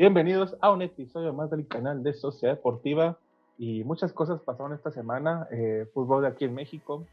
[0.00, 3.18] Bienvenidos a un episodio más del canal de Sociedad Deportiva
[3.58, 5.46] y muchas cosas pasaron esta semana.
[5.52, 7.04] Eh, fútbol de aquí en México,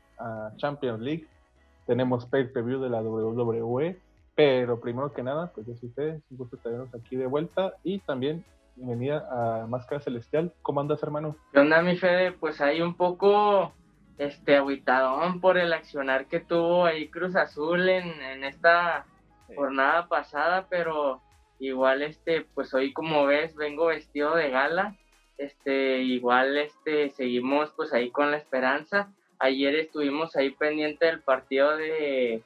[0.55, 1.27] Champions League,
[1.85, 3.99] tenemos pay preview de la WWE,
[4.35, 7.99] pero primero que nada, pues yo soy ustedes, un gusto tenernos aquí de vuelta y
[7.99, 8.45] también
[8.77, 10.53] bienvenida a Máscara Celestial.
[10.61, 11.35] ¿Cómo andas, hermano?
[11.51, 12.31] ¿Qué onda, mi Fede?
[12.31, 13.73] Pues ahí un poco
[14.17, 19.05] este aguitadón por el accionar que tuvo ahí Cruz Azul en, en esta
[19.57, 21.21] jornada pasada, pero
[21.59, 24.95] Igual, este, pues hoy como ves, vengo vestido de gala.
[25.37, 29.11] Este, igual, este, seguimos pues ahí con la esperanza.
[29.39, 32.41] Ayer estuvimos ahí pendiente del partido de,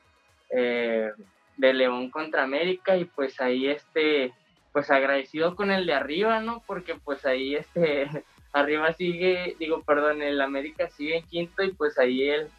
[0.49, 1.11] eh,
[1.57, 4.33] de León contra América y pues ahí, este,
[4.73, 6.63] pues agradecido con el de arriba, ¿no?
[6.65, 8.07] Porque pues ahí, este,
[8.53, 12.49] arriba sigue, digo, perdón, el América sigue en quinto y pues ahí el,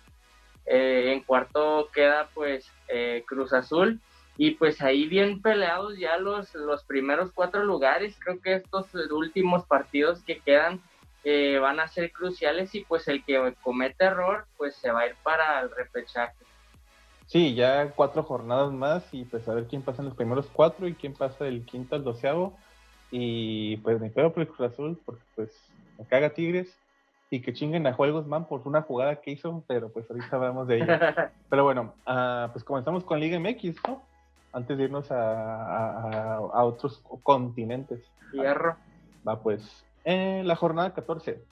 [0.67, 4.01] eh, en cuarto queda pues eh, Cruz Azul
[4.37, 8.17] y pues ahí bien peleados ya los, los primeros cuatro lugares.
[8.19, 10.81] Creo que estos últimos partidos que quedan
[11.25, 15.07] eh, van a ser cruciales y pues el que comete error pues se va a
[15.07, 16.35] ir para el repechaje.
[17.27, 20.89] Sí, ya cuatro jornadas más y pues a ver quién pasa en los primeros cuatro
[20.89, 22.59] y quién pasa del quinto al doceavo.
[23.11, 25.51] Y pues me pedo por el Cruz Azul porque pues
[25.99, 26.75] me caga Tigres
[27.31, 30.67] y que chinguen a Juegos Man por una jugada que hizo, pero pues ahorita hablamos
[30.69, 30.87] de ello.
[31.49, 34.03] pero bueno, uh, pues comenzamos con Liga MX, ¿no?
[34.53, 38.01] Antes de irnos a, a, otros continentes.
[38.33, 38.77] Hierro.
[39.27, 39.85] Va pues.
[40.05, 41.43] En la jornada 14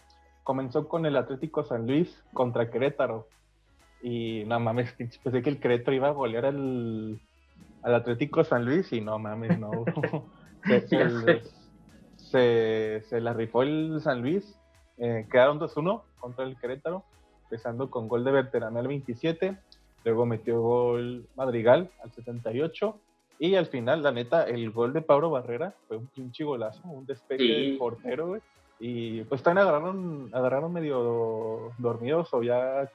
[0.42, 3.28] comenzó con el Atlético San Luis contra Querétaro.
[4.02, 4.92] Y no mames,
[5.22, 7.20] pensé que el Querétaro iba a golear al,
[7.82, 9.70] al Atlético San Luis y no mames, no.
[10.64, 11.42] se,
[12.16, 14.58] se, se, la rifó el San Luis.
[14.98, 17.04] Eh, quedaron 2-1 contra el Querétaro,
[17.44, 19.56] empezando con gol de Veterano al 27
[20.04, 22.98] Luego metió gol Madrigal al 78.
[23.38, 27.06] Y al final, la neta, el gol de Pablo Barrera fue un pinche golazo, un
[27.06, 28.40] despegue del portero, güey.
[28.78, 32.90] Y pues también agarraron, agarraron medio dormidos o ya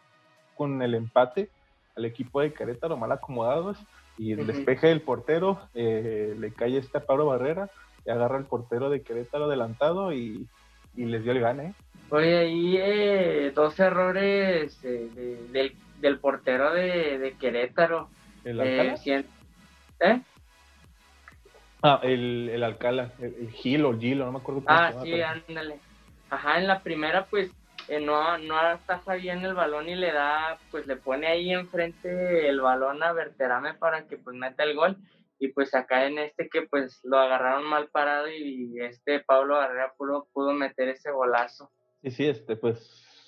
[0.56, 1.50] con el empate
[1.96, 3.78] al equipo de Querétaro mal acomodados.
[4.18, 7.70] Y el despeje del portero eh, le cae este a Pablo Barrera,
[8.06, 10.48] y agarra el portero de Querétaro adelantado y,
[10.96, 11.74] les dio el gane.
[12.10, 15.10] Oye, ahí eh, dos errores eh,
[15.52, 18.10] del del portero de, de Querétaro.
[18.44, 18.96] ¿El Alcala?
[19.06, 19.26] Eh,
[20.02, 20.22] ¿Eh?
[21.82, 24.64] Ah, el, el Alcala, el, Gil o Gilo, no me acuerdo.
[24.64, 25.80] Cómo ah, sí, ándale.
[26.30, 27.52] Ajá, en la primera, pues,
[27.88, 32.50] eh, no, no ataja bien el balón y le da, pues, le pone ahí enfrente
[32.50, 34.98] el balón a Verterame para que, pues, meta el gol.
[35.40, 39.94] Y, pues, acá en este que, pues, lo agarraron mal parado y, este Pablo Barrera
[39.98, 41.72] pudo, pudo meter ese golazo.
[42.04, 42.80] Sí, sí, este, pues,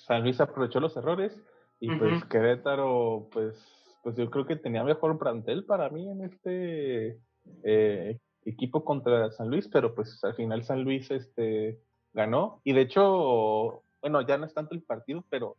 [0.06, 1.42] San Luis aprovechó los errores
[1.80, 3.54] y pues Querétaro, pues,
[4.02, 7.18] pues yo creo que tenía mejor plantel para mí en este
[7.62, 11.78] eh, equipo contra San Luis, pero pues al final San Luis este,
[12.12, 12.60] ganó.
[12.64, 15.56] Y de hecho, bueno, ya no es tanto el partido, pero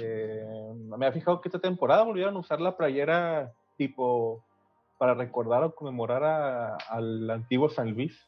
[0.00, 4.44] eh, me ha fijado que esta temporada volvieron a usar la playera tipo
[4.98, 8.18] para recordar o conmemorar al antiguo San Luis.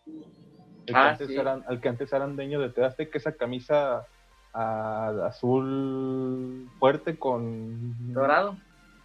[0.86, 4.06] El ah, que antes eran, al que antes eran dueño de Tedaste, que esa camisa
[4.52, 8.56] azul fuerte con dorado.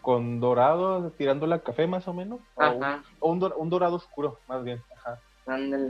[0.02, 2.40] con dorado tirando la café más o menos
[3.20, 5.20] o, un, un, dorado oscuro más bien ajá.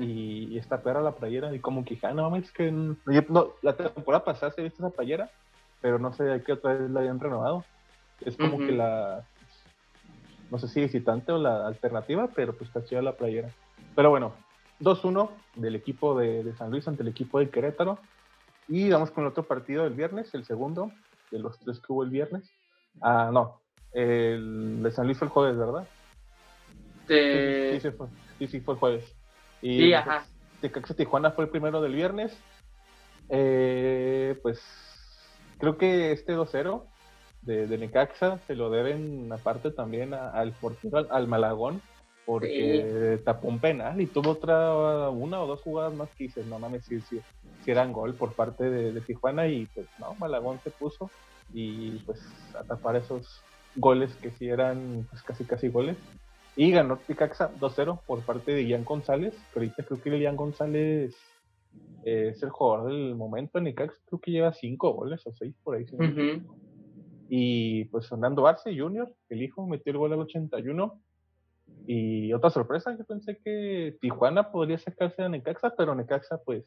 [0.02, 2.98] Y, está peor la playera y como que no mames que no,
[3.62, 5.30] la temporada pasada se viste esa playera
[5.82, 7.64] pero no sé qué otra vez la habían renovado.
[8.22, 9.24] Es como que la
[10.50, 13.50] no sé si visitante o la alternativa pero pues está chida la playera.
[13.96, 14.34] Pero bueno
[14.82, 18.00] 2-1 del equipo de, de San Luis ante el equipo de Querétaro
[18.68, 20.92] y vamos con el otro partido del viernes, el segundo
[21.31, 22.50] de los tres que hubo el viernes.
[23.02, 23.62] Ah, no,
[23.92, 25.88] el de San Luis fue el jueves, ¿verdad?
[27.08, 28.08] Sí, sí, fue,
[28.40, 29.16] sí, sí, fue el jueves.
[29.62, 30.25] Y sí, ajá.
[30.62, 32.38] Tecaxa Tijuana fue el primero del viernes.
[33.30, 34.62] Eh, pues
[35.57, 36.84] creo que este 2-0
[37.42, 41.81] de, de, Necaxa se lo deben aparte también al portero, al Malagón,
[42.25, 46.60] porque tapó un penal y tuvo otra, una o dos jugadas más que dices, no
[46.60, 47.19] mames, si, si,
[47.65, 51.09] si eran gol por parte de, Tijuana y pues no, Malagón se puso
[51.51, 52.21] y pues
[52.57, 53.41] a tapar esos
[53.75, 55.97] goles que sí eran pues casi casi goles.
[56.56, 61.13] Y ganó Picaxa 2-0 por parte de Ian González, que ahorita creo que Ian González
[62.03, 65.75] es el jugador del momento en Icax, creo que lleva 5 goles o 6 por
[65.75, 65.85] ahí.
[67.27, 71.01] Y pues Fernando Arce Jr., el hijo, metió el gol al 81
[71.88, 76.63] y otra sorpresa, yo pensé que Tijuana podría sacarse a Necaxa, pero Necaxa pues,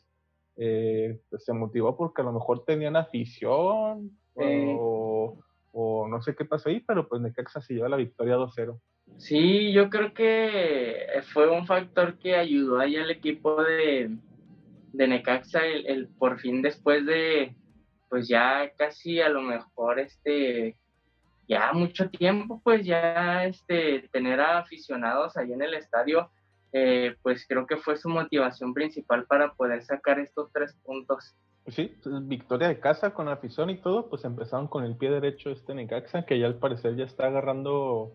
[0.58, 5.38] eh, pues se motivó porque a lo mejor tenían afición o,
[5.72, 8.78] o no sé qué pasó ahí, pero pues Necaxa se lleva la victoria 2-0.
[9.16, 14.10] Sí, yo creo que fue un factor que ayudó ahí al equipo de,
[14.92, 17.54] de Necaxa el, por fin después de
[18.08, 20.76] pues ya casi a lo mejor este
[21.46, 26.30] ya mucho tiempo pues ya este tener a aficionados ahí en el estadio
[26.72, 31.34] eh, pues creo que fue su motivación principal para poder sacar estos tres puntos.
[31.64, 35.10] Pues sí, pues, victoria de casa con afición y todo, pues empezaron con el pie
[35.10, 38.12] derecho este Necaxa, que ya al parecer ya está agarrando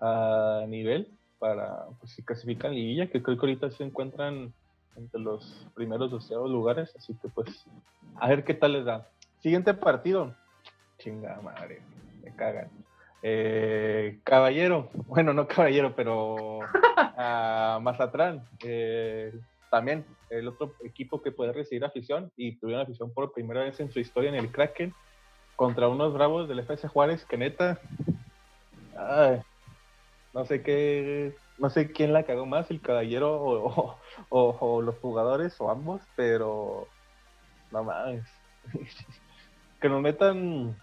[0.00, 1.08] a nivel
[1.38, 4.52] para, pues si clasifican liguilla, que creo que ahorita se encuentran
[4.96, 7.66] entre los primeros 12 lugares, así que pues
[8.16, 9.08] a ver qué tal les da.
[9.40, 10.34] Siguiente partido,
[10.98, 11.82] chinga madre,
[12.22, 12.70] me cagan.
[13.22, 16.60] Eh, caballero, bueno, no caballero, pero
[16.96, 19.32] a Mazatrán, eh,
[19.70, 23.92] también el otro equipo que puede recibir afición y tuvieron afición por primera vez en
[23.92, 24.92] su historia en el Kraken
[25.56, 27.78] contra unos bravos del FC Juárez que neta,
[30.34, 33.98] no sé qué, no sé quién la cagó más, el caballero
[34.30, 36.88] o, los jugadores o ambos, pero
[37.70, 38.20] no más,
[39.80, 40.76] que nos metan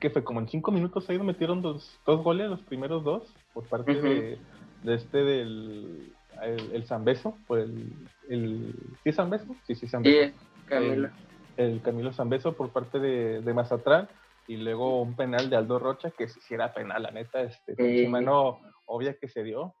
[0.00, 3.22] que fue como en cinco minutos ahí metieron dos, dos goles, los primeros dos,
[3.52, 4.38] por parte de,
[4.84, 6.12] este del
[6.42, 7.92] el, Zambeso, pues el,
[8.28, 9.54] el ¿sí es Zambeso?
[9.66, 10.34] Sí, sí, Zambeso.
[10.66, 11.10] Camilo.
[11.56, 14.08] El, Camilo Zambeso por parte de, de, Mazatlán,
[14.48, 18.60] y luego un penal de Aldo Rocha, que si era penal, la neta, este, mano
[18.84, 19.74] obvia que se dio.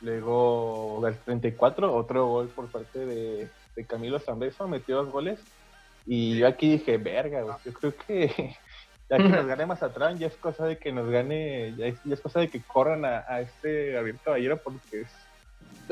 [0.00, 5.40] Luego, el 34, otro gol por parte de, de Camilo Zambeso, metió dos goles.
[6.06, 8.56] Y yo aquí dije, verga, yo creo que
[9.08, 12.20] ya que nos gane más atrás, ya es cosa de que nos gane, ya es,
[12.20, 15.08] cosa de que corran a, este Gabriel Caballero porque es,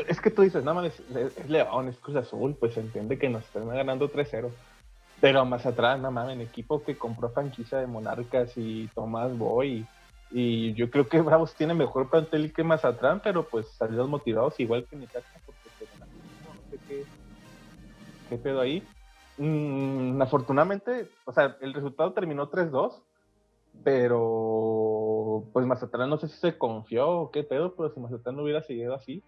[0.08, 3.28] es que tú dices, no mames, es, León, es Cruz Azul, pues se entiende que
[3.28, 4.50] nos están ganando 3-0.
[5.18, 9.86] Pero más atrás, no mames, equipo que compró franquicia de Monarcas y Tomás Boy.
[10.30, 14.84] Y, yo creo que Bravos tiene mejor plantel que Mazatlán, pero pues salieron motivados igual
[14.84, 17.04] que casa porque pues, no sé qué,
[18.28, 18.82] qué pedo ahí.
[19.38, 23.02] Mm, afortunadamente, o sea, el resultado terminó 3-2,
[23.84, 28.42] pero pues Mazatlán no sé si se confió o qué pedo, pero si Mazatlán no
[28.42, 29.22] hubiera seguido así,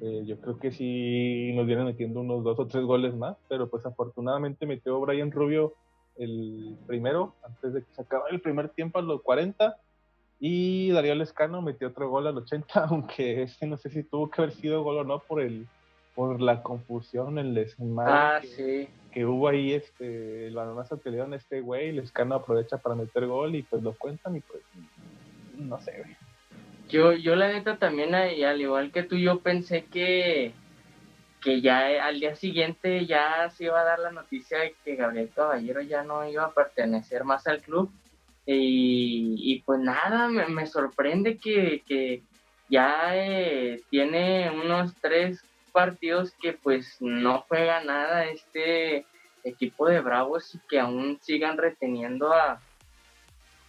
[0.00, 3.68] eh, yo creo que sí nos vienen metiendo unos dos o tres goles más, pero
[3.68, 5.74] pues afortunadamente metió Brian Rubio
[6.16, 9.76] el primero, antes de que se acabara el primer tiempo a los 40,
[10.38, 14.42] y Darío Lescano metió otro gol al 80, aunque ese no sé si tuvo que
[14.42, 15.66] haber sido gol o no por el
[16.16, 21.16] por la confusión, el desmadre ah, que, que, hubo ahí, este, el balonazo que le
[21.16, 24.62] dieron a este güey, Lescano aprovecha para meter gol y pues lo cuentan y pues,
[25.58, 26.16] no sé, güey.
[26.88, 30.52] Yo, yo la neta también, al igual que tú, yo pensé que,
[31.42, 35.30] que ya al día siguiente ya se iba a dar la noticia de que Gabriel
[35.34, 37.90] Caballero ya no iba a pertenecer más al club.
[38.48, 42.22] Y, pues nada, me, sorprende que, que
[42.70, 45.42] ya eh, tiene unos tres
[45.76, 49.04] partidos que pues no juega nada este
[49.44, 52.62] equipo de Bravos y que aún sigan reteniendo a,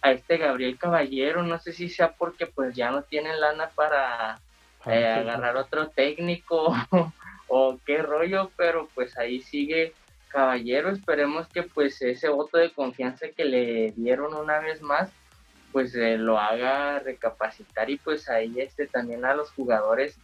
[0.00, 1.42] a este Gabriel Caballero.
[1.42, 4.40] No sé si sea porque pues ya no tienen lana para
[4.86, 6.74] eh, agarrar otro técnico
[7.46, 9.92] o qué rollo, pero pues ahí sigue
[10.28, 10.88] Caballero.
[10.88, 15.10] Esperemos que pues ese voto de confianza que le dieron una vez más
[15.72, 20.18] pues eh, lo haga recapacitar y pues ahí este también a los jugadores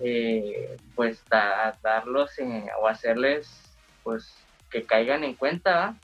[0.00, 2.30] eh, pues darlos
[2.80, 3.48] o hacerles
[4.02, 4.34] pues
[4.70, 5.96] que caigan en cuenta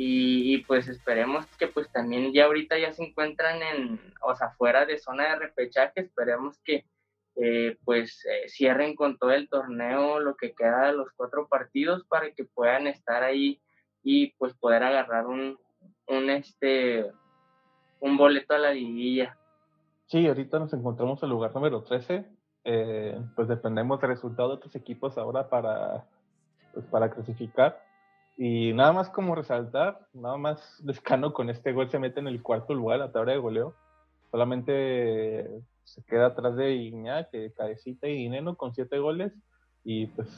[0.00, 4.86] y, pues esperemos que pues también ya ahorita ya se encuentran en o sea fuera
[4.86, 6.84] de zona de repechaje esperemos que
[7.34, 12.04] eh, pues eh, cierren con todo el torneo lo que queda de los cuatro partidos
[12.04, 13.60] para que puedan estar ahí
[14.04, 15.58] y pues poder agarrar un,
[16.06, 17.06] un este
[18.00, 19.36] un boleto a la liguilla.
[20.06, 24.74] Sí, ahorita nos encontramos en lugar número 13 eh, pues dependemos del resultado de otros
[24.76, 26.04] equipos ahora para,
[26.74, 27.82] pues para clasificar.
[28.36, 32.42] Y nada más como resaltar, nada más Lescano con este gol se mete en el
[32.42, 33.74] cuarto lugar, la tabla de goleo.
[34.30, 35.48] Solamente
[35.84, 39.32] se queda atrás de Iñak, Cabecita y Dineno con siete goles.
[39.84, 40.28] Y pues,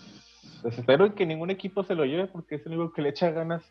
[0.62, 3.30] pues, espero que ningún equipo se lo lleve porque es el único que le echa
[3.32, 3.64] ganas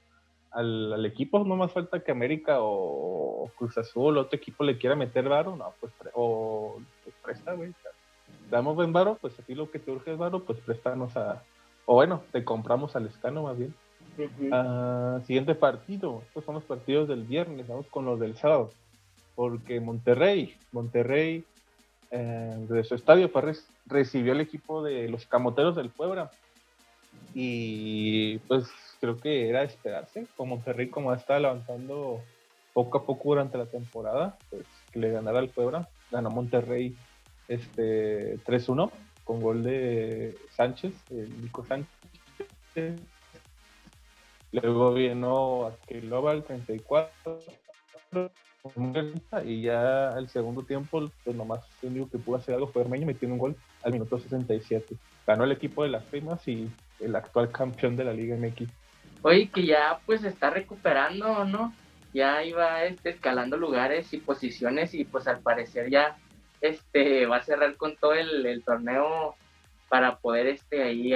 [0.52, 1.40] al, al, equipo.
[1.46, 5.56] No más falta que América o, Cruz Azul o otro equipo le quiera meter varo.
[5.56, 7.74] No, pues, o pues presta, güey
[8.50, 11.44] damos buen varo, pues aquí lo que te urge es varo, pues préstanos a,
[11.86, 13.74] o bueno, te compramos al escano más bien.
[14.52, 18.72] Ah, siguiente partido, estos son los partidos del viernes, vamos con los del sábado,
[19.36, 21.46] porque Monterrey, Monterrey,
[22.12, 23.32] eh, de su estadio
[23.86, 26.32] recibió el equipo de los Camoteros del Puebla,
[27.34, 28.68] y pues
[29.00, 32.22] creo que era esperarse, con Monterrey como está levantando
[32.74, 36.96] poco a poco durante la temporada, pues que le ganara al Puebla, ganó Monterrey
[37.50, 38.90] este 3-1
[39.26, 41.90] con gol de Sánchez, Nico Sánchez.
[44.52, 47.40] Luego vino Aquilova al 34
[49.46, 53.06] y ya el segundo tiempo, pues nomás el único que pudo hacer algo fue Hermeño
[53.06, 54.96] metiendo un gol al minuto 67.
[55.26, 58.70] Ganó el equipo de las primas y el actual campeón de la Liga MX.
[59.22, 61.74] Oye, que ya pues está recuperando, ¿no?
[62.14, 66.18] Ya iba este, escalando lugares y posiciones y pues al parecer ya
[66.62, 69.36] este va a cerrar con todo el, torneo
[69.88, 71.14] para poder este ahí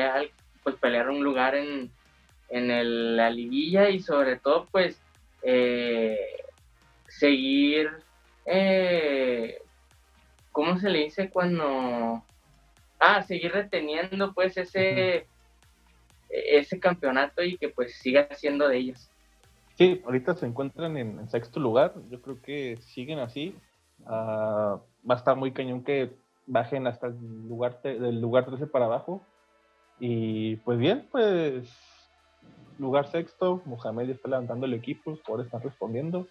[0.64, 1.92] pues pelear un lugar en,
[2.50, 5.00] en la liguilla y sobre todo pues
[5.42, 6.18] eh,
[7.08, 7.92] seguir
[8.46, 9.62] eh,
[10.52, 12.24] ¿cómo se le dice cuando
[13.00, 15.28] ah seguir reteniendo pues ese
[16.34, 19.10] ese campeonato y que pues siga siendo de ellos.
[19.76, 21.94] Sí ahorita se encuentran en, sexto lugar.
[22.10, 23.56] Yo creo que siguen así.
[24.06, 24.80] Uh,
[25.10, 29.22] va a estar muy cañón que bajen hasta el lugar del lugar 13 para abajo.
[30.00, 31.70] Y pues bien, pues
[32.78, 36.28] lugar sexto, Mohamed está levantando el equipo, jugadores están respondiendo.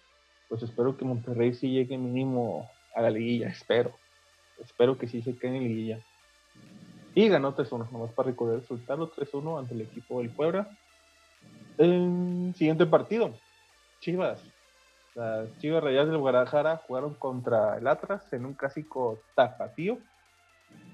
[0.49, 3.91] Pues espero que Monterrey sí llegue mínimo a la liguilla, espero.
[4.59, 5.99] Espero que sí se quede en liguilla.
[7.15, 10.67] Y ganó 3-1, nomás para recordar el resultado, 3-1 ante el equipo del Puebla.
[11.77, 13.33] El siguiente partido,
[13.99, 14.52] Chivas
[15.15, 19.97] las Chivas Rayas del Guadalajara jugaron contra el Atlas en un clásico tapatío.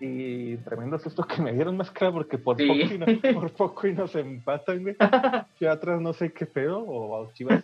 [0.02, 3.88] Y tremendo susto que me dieron más claro porque por, poco, y no, por poco
[3.88, 4.96] y nos empatan, güey.
[5.60, 7.62] Chivas no sé qué pedo, o Chivas,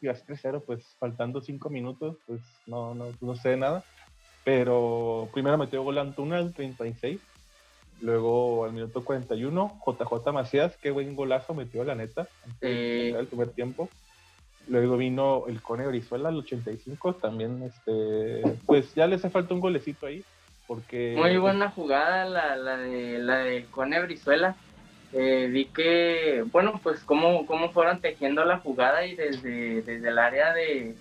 [0.00, 3.84] Chivas 3-0, pues faltando 5 minutos, pues no, no, no sé nada.
[4.44, 7.20] Pero primero metió gol Antuna al 36.
[8.00, 12.26] Luego al minuto 41, JJ Macías, qué buen golazo metió la neta.
[12.60, 13.88] En el primer tiempo.
[14.68, 19.60] Luego vino el Cone Brizuela al 85, también, este, pues ya le hace falta un
[19.60, 20.24] golecito ahí,
[20.66, 21.14] porque...
[21.16, 24.54] Muy buena jugada la, la, de, la del Cone Brizuela.
[25.12, 30.18] Eh, vi que, bueno, pues cómo, cómo fueron tejiendo la jugada y desde, desde el
[30.18, 30.94] área de,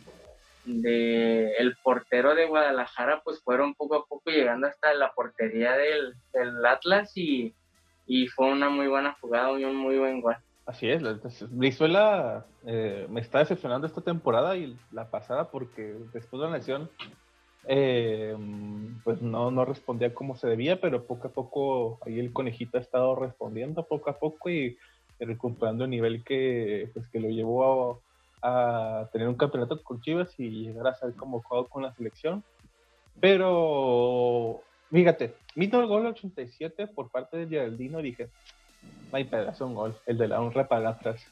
[0.66, 6.16] de el portero de Guadalajara, pues fueron poco a poco llegando hasta la portería del,
[6.34, 7.54] del Atlas y,
[8.06, 10.36] y fue una muy buena jugada y un muy buen gol.
[10.66, 11.02] Así es,
[11.50, 16.90] Brizuela eh, me está decepcionando esta temporada y la pasada porque después de la lesión
[17.68, 18.36] eh,
[19.04, 22.82] pues no, no respondía como se debía, pero poco a poco ahí el conejito ha
[22.82, 24.78] estado respondiendo poco a poco y
[25.20, 28.02] recuperando el nivel que, pues, que lo llevó
[28.42, 32.44] a, tener un campeonato con Chivas y llegar a ser convocado con la selección.
[33.20, 38.30] Pero fíjate, vino el gol 87 por parte de Geraldino dije,
[39.12, 41.26] no hay pedazo un gol, el de la honra para atrás.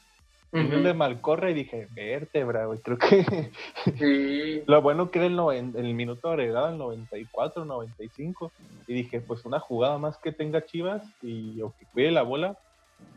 [0.52, 3.52] el de Malcorre y dije, vértebra, güey, creo que
[3.96, 4.62] sí.
[4.66, 8.52] lo bueno que era en el minuto agregado, el 94, 95,
[8.88, 12.58] y dije, pues una jugada más que tenga Chivas y o que cuide la bola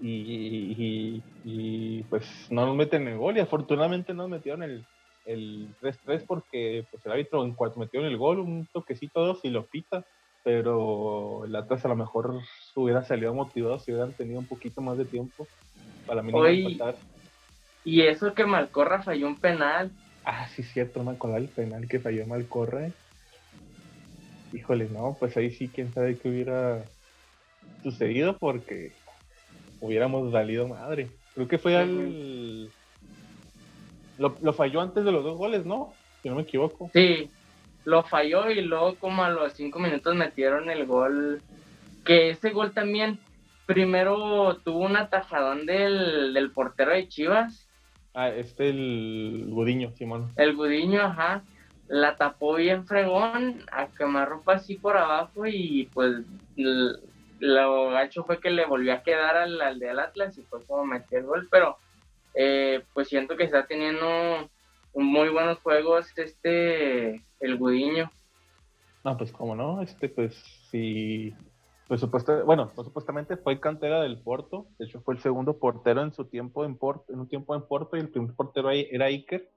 [0.01, 4.85] y, y, pues no nos meten el gol y afortunadamente nos metieron el,
[5.25, 9.39] el 3-3 porque pues el árbitro en cuanto metió en el gol, un toquecito dos
[9.43, 10.05] y lo pita
[10.43, 12.41] pero el Atlas a lo mejor
[12.75, 15.47] hubiera salido motivado si hubieran tenido un poquito más de tiempo
[16.05, 16.95] para mínimo empatar.
[17.85, 19.91] Y eso que Malcorra falló un penal.
[20.25, 22.89] Ah, sí, cierto, me el penal que falló Malcorra.
[24.53, 26.83] Híjole, no, pues ahí sí, quién sabe qué hubiera
[27.81, 28.93] sucedido porque
[29.81, 31.09] hubiéramos valido madre.
[31.33, 32.69] Creo que fue al.
[34.17, 35.93] Lo, lo falló antes de los dos goles, ¿no?
[36.21, 36.89] Si no me equivoco.
[36.93, 37.29] Sí,
[37.85, 41.41] lo falló y luego como a los cinco minutos metieron el gol.
[42.05, 43.19] Que ese gol también
[43.65, 47.67] primero tuvo un atajadón del, portero de Chivas.
[48.13, 50.31] Ah, este el Gudiño, Simón.
[50.35, 51.43] El Gudiño, ajá.
[51.87, 56.23] La tapó bien fregón, a quemarropa así por abajo y pues
[57.39, 60.85] lo gacho fue que le volvió a quedar al, al del Atlas y fue como
[60.85, 61.77] metió el gol, pero
[62.35, 64.49] eh, pues siento que está teniendo
[64.95, 68.11] muy buenos juegos este el Gudiño.
[69.03, 70.33] No, pues como no, este pues
[70.71, 71.33] sí,
[71.87, 76.01] pues supuesto, bueno, pues, supuestamente fue cantera del Porto, de hecho fue el segundo portero
[76.01, 78.87] en su tiempo en Porto, en un tiempo en Porto y el primer portero ahí
[78.89, 79.49] era Iker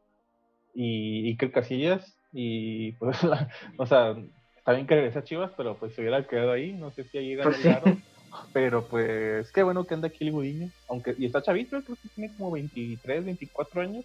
[0.74, 3.18] y Iker Casillas y pues,
[3.78, 4.16] o sea,
[4.56, 7.18] está bien que regrese a Chivas, pero pues se hubiera quedado ahí, no sé si
[7.18, 8.02] ahí pues ganaron,
[8.52, 12.08] pero pues qué bueno que anda aquí el Gudiño, aunque y está chavito, creo que
[12.08, 14.04] tiene como 23, 24 años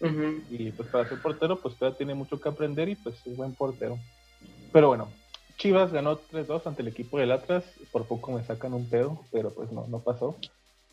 [0.00, 3.54] y pues para ser portero, pues todavía tiene mucho que aprender y pues es buen
[3.54, 3.98] portero.
[4.72, 5.08] Pero bueno,
[5.56, 7.64] Chivas ganó 3-2 ante el equipo del Atlas.
[7.90, 10.36] Por poco me sacan un pedo, pero pues no, no pasó.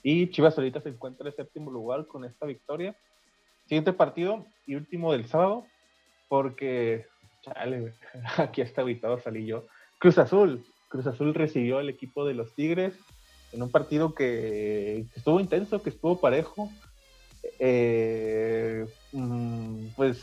[0.03, 2.95] Y Chivas ahorita se encuentra en séptimo lugar con esta victoria.
[3.65, 5.65] siguiente partido y último del sábado,
[6.29, 7.05] porque,
[7.41, 7.93] chale,
[8.37, 9.65] aquí está habitado salí yo.
[9.99, 12.93] Cruz Azul, Cruz Azul recibió al equipo de los Tigres
[13.53, 16.69] en un partido que, estuvo intenso, que estuvo parejo.
[17.59, 20.19] Eh, mm, pues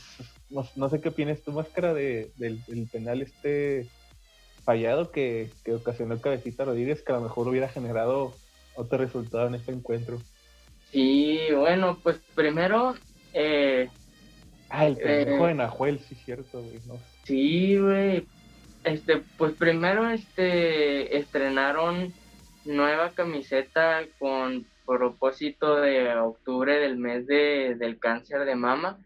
[0.50, 2.60] no, sé qué opinas tu Máscara, de, del,
[2.90, 3.86] penal este
[4.64, 8.34] fallado que, ocasionó el cabecita Rodríguez, que a lo mejor hubiera generado
[8.74, 10.20] otro resultado en este encuentro.
[10.90, 12.94] Sí, bueno, pues primero...
[13.32, 13.88] Eh,
[14.68, 16.80] ah, el pendejo eh, de Nahuel, sí, cierto, güey.
[17.24, 18.26] Sí, güey,
[18.84, 22.12] este, pues primero este estrenaron
[22.64, 24.66] nueva camiseta con
[24.98, 28.98] propósito de octubre del mes de, del cáncer de mama.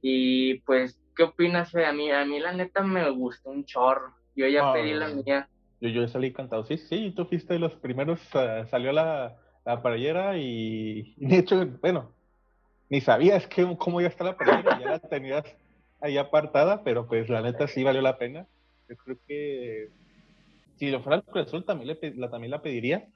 [0.00, 1.84] Y pues, ¿qué opinas, Fe?
[1.84, 4.14] A mí, a mí la neta me gustó un chorro.
[4.34, 5.48] Yo ya pedí la ah, mía.
[5.80, 6.64] Yo, yo salí encantado.
[6.64, 11.66] Sí, sí, tú fuiste de los primeros, uh, salió la, la parellera y, de hecho,
[11.80, 12.12] bueno,
[12.88, 15.44] ni sabías que, cómo ya está la parellera, ya la tenías
[16.00, 18.46] ahí apartada, pero pues la neta sí valió la pena
[18.92, 19.88] yo creo que
[20.76, 23.08] si lo fuera el Cruz Azul también, la, también la pediría.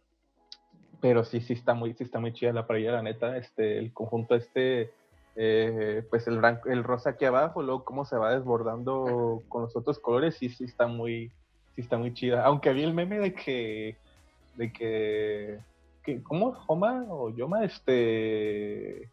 [1.01, 3.37] Pero sí, sí está muy, sí está muy chida la playera, la neta.
[3.37, 4.91] Este, el conjunto este,
[5.37, 9.99] eh, pues el, el rosa aquí abajo, luego cómo se va desbordando con los otros
[9.99, 11.31] colores, sí, sí está muy,
[11.75, 12.45] sí está muy chida.
[12.45, 13.97] Aunque había el meme de que,
[14.57, 15.59] de que,
[16.03, 16.53] que ¿cómo?
[16.53, 19.11] Joma o Yoma, este,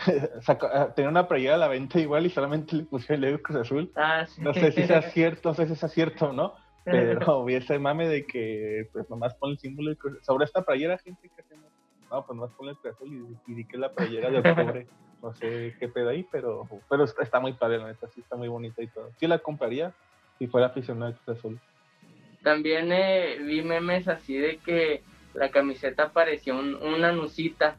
[0.72, 3.92] Ah, tenía una playera a la venta igual y solamente le pusieron el Cruz Azul.
[3.96, 7.54] Ah, no sé si sea cierto, no sé si es cierto o no, pero vi
[7.54, 11.70] ese mame de que pues nomás pone el símbolo Sobre esta playera, gente que hacemos,
[12.10, 14.86] no, pues nomás pone el Azul y, di que la playera de octubre.
[15.22, 18.48] no sé qué pedo ahí, pero, pero está, muy padre, la neta, sí está muy
[18.48, 19.10] bonita y todo.
[19.18, 19.92] Sí la compraría
[20.38, 21.60] si fuera aficionado al Azul.
[22.42, 25.02] También eh, vi memes así de que
[25.34, 27.76] la camiseta parecía una nucita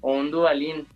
[0.00, 0.86] o un dualín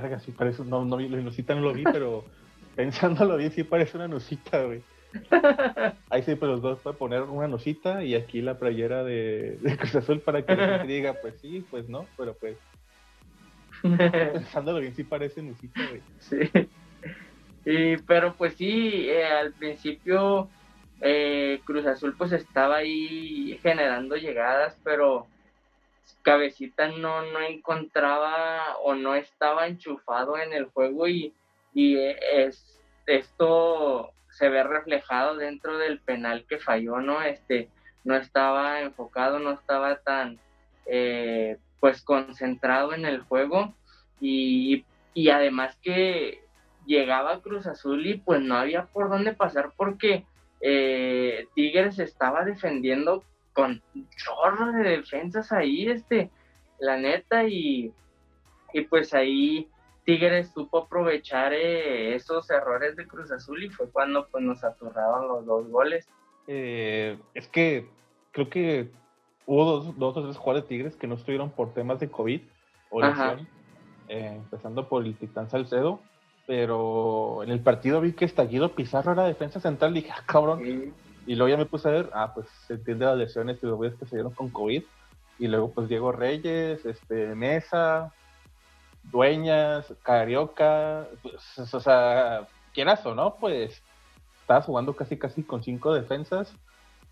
[0.00, 2.24] Verga, sí parece, no, no, la nusita no lo vi, pero
[2.76, 4.82] pensándolo bien, sí parece una nusita, güey.
[6.10, 9.96] Ahí sí, pues los dos pueden poner una nusita y aquí la playera de, Cruz
[9.96, 12.56] Azul para que la gente diga, pues sí, pues no, pero pues.
[13.82, 16.02] Pensándolo bien, sí parece nusita, güey.
[16.18, 16.38] Sí.
[17.66, 20.48] Y, pero pues sí, eh, al principio
[21.00, 25.26] eh, Cruz Azul pues estaba ahí generando llegadas, pero
[26.22, 31.34] Cabecita no, no encontraba o no estaba enchufado en el juego y,
[31.74, 37.22] y es, esto se ve reflejado dentro del penal que falló, ¿no?
[37.22, 37.68] Este,
[38.02, 40.38] no estaba enfocado, no estaba tan,
[40.86, 43.74] eh, pues, concentrado en el juego
[44.20, 46.42] y, y, además que
[46.86, 50.26] llegaba Cruz Azul y pues no había por dónde pasar porque
[50.60, 53.82] eh, Tigres estaba defendiendo con
[54.16, 56.30] chorro de defensas ahí, este,
[56.78, 57.92] la neta, y,
[58.72, 59.68] y pues ahí
[60.04, 65.28] Tigres supo aprovechar eh, esos errores de Cruz Azul y fue cuando pues nos aturraron
[65.28, 66.08] los dos goles.
[66.46, 67.88] Eh, es que
[68.32, 68.90] creo que
[69.46, 72.40] hubo dos, dos o tres jugadores de Tigres que no estuvieron por temas de COVID
[72.90, 73.48] o lesión,
[74.08, 76.00] eh, empezando por el Titán Salcedo,
[76.46, 80.92] pero en el partido vi que Estallido Pizarro era defensa central y dije, ah, cabrón,
[81.26, 83.76] y luego ya me puse a ver, ah, pues se entiende las lesiones y los
[83.76, 84.82] güeyes que se dieron con COVID.
[85.38, 88.12] Y luego, pues Diego Reyes, este, Mesa,
[89.10, 93.82] Dueñas, Carioca, pues, o sea, quieras o no, pues
[94.40, 96.54] estabas jugando casi casi con cinco defensas.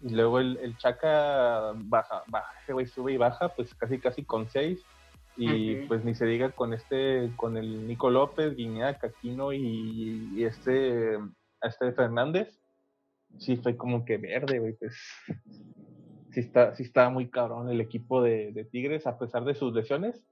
[0.01, 4.49] Y luego el, el Chaca baja, baja, güey sube y baja, pues casi casi con
[4.49, 4.85] seis.
[5.37, 10.45] Y pues ni se diga con este, con el Nico López, Guiñac, Aquino y, y
[10.45, 11.19] este,
[11.63, 12.59] este Fernández
[13.39, 14.95] sí fue como que verde, güey, pues
[16.33, 20.23] sí está, sí está muy cabrón el equipo de, Tigres a pesar de sus lesiones.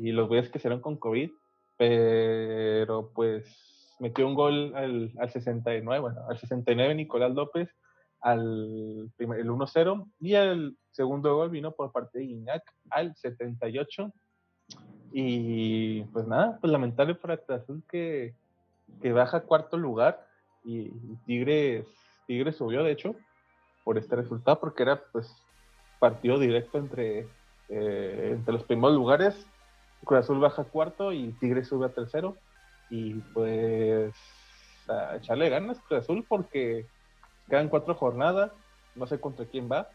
[0.00, 1.30] Y los güeyes que hicieron con COVID,
[1.76, 7.68] pero pues metió un gol al, al 69, bueno, al 69 Nicolás López,
[8.20, 14.12] al primer, el 1-0, y el segundo gol vino por parte de Guiñac al 78.
[15.12, 18.34] Y pues nada, pues lamentable para Azul que,
[19.00, 20.26] que baja cuarto lugar
[20.64, 20.90] y,
[21.24, 21.86] Tigres,
[22.26, 23.14] Tigres subió, de hecho,
[23.84, 25.34] por este resultado, porque era pues
[25.98, 27.26] partido directo entre,
[27.68, 29.46] eh, entre los primeros lugares.
[30.04, 32.36] Cruz Azul baja cuarto y Tigres sube a tercero.
[32.90, 34.14] Y pues
[34.88, 36.86] a echarle ganas Cruz Azul porque
[37.48, 38.52] quedan cuatro jornadas,
[38.94, 39.88] no sé contra quién va,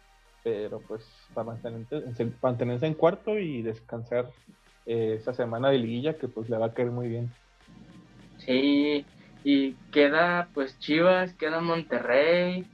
[0.43, 4.29] pero pues para mantenerse, mantenerse en cuarto y descansar
[4.85, 7.31] eh, esa semana de liguilla que pues le va a caer muy bien.
[8.37, 9.05] Sí,
[9.43, 12.65] y queda pues Chivas, queda Monterrey.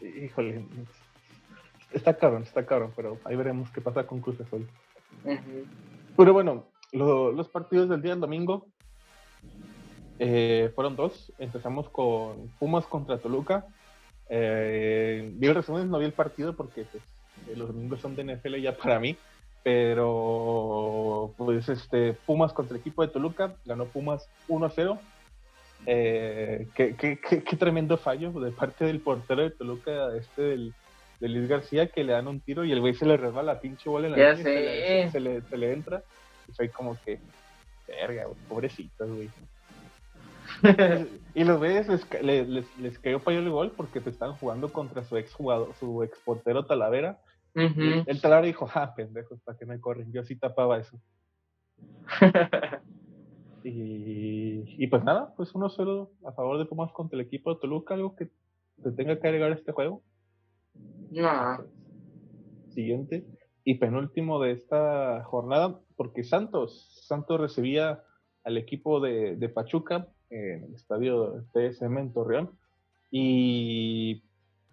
[0.00, 0.64] Híjole,
[1.94, 4.68] está cabrón, está cabrón, pero ahí veremos qué pasa con Cruz Azul.
[6.16, 8.66] Pero bueno, los partidos del día del domingo
[10.18, 11.32] eh, fueron dos.
[11.38, 13.66] Empezamos con Pumas contra Toluca.
[14.28, 17.02] Eh, vi el resumen, no vi el partido porque pues,
[17.48, 19.16] eh, los domingos son de NFL ya para mí.
[19.62, 24.98] Pero pues este Pumas contra el equipo de Toluca, ganó Pumas 1-0.
[25.86, 30.74] Eh, qué, qué, qué, tremendo fallo de parte del portero de Toluca, este del,
[31.20, 33.60] de Luis García, que le dan un tiro y el güey se le resbala la
[33.60, 36.02] pinche bola en la ya se, le, se, le, se, le, entra.
[36.48, 37.18] Y fue como que,
[37.86, 39.30] verga, pobrecito, güey.
[41.34, 45.04] y los güeyes les, les, les, cayó para el gol porque te estaban jugando contra
[45.04, 47.18] su ex jugador, su ex portero Talavera.
[47.54, 50.12] El Talavera dijo, ah, pendejos, ¿para que me corren?
[50.12, 50.98] Yo sí tapaba eso.
[53.64, 57.60] y, y, pues nada, pues uno solo a favor de Pumas contra el equipo de
[57.60, 58.28] Toluca, algo que
[58.82, 60.02] te tenga que agregar a este juego.
[61.14, 61.64] No.
[62.70, 63.24] Siguiente
[63.64, 68.02] y penúltimo de esta jornada, porque Santos, Santos recibía
[68.42, 72.50] al equipo de, de Pachuca en el estadio TSM en Torreón.
[73.10, 74.24] Y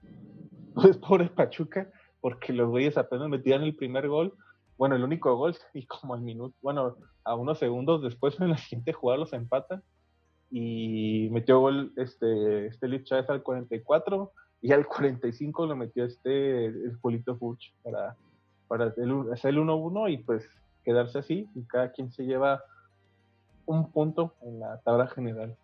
[0.74, 4.34] pues pobre Pachuca, porque los güeyes apenas metían el primer gol,
[4.78, 8.58] bueno, el único gol, y como al minuto, bueno, a unos segundos después en la
[8.58, 9.84] siguiente jugada los empatan.
[10.50, 16.66] Y metió gol este, este Lich Chávez al 44 y al 45 lo metió este
[16.66, 18.16] el Polito Fuch para,
[18.68, 20.48] para hacer el 1-1 y pues
[20.84, 22.64] quedarse así y cada quien se lleva
[23.66, 25.56] un punto en la tabla general.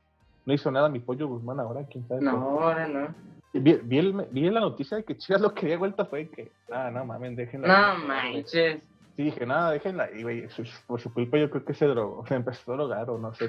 [0.46, 2.22] No hizo nada mi pollo Guzmán ahora, quién sabe.
[2.22, 3.14] No, ahora no.
[3.54, 6.90] Vi, vi, el, vi, la noticia de que Chivas lo quería vuelta fue que, ah,
[6.92, 7.96] no mames, déjenla.
[7.98, 8.82] No manches.
[9.16, 10.12] Sí, dije, nada, déjenla.
[10.12, 10.48] Y, güey,
[10.86, 13.48] por su culpa yo creo que se drogó, se empezó a drogar o no sé.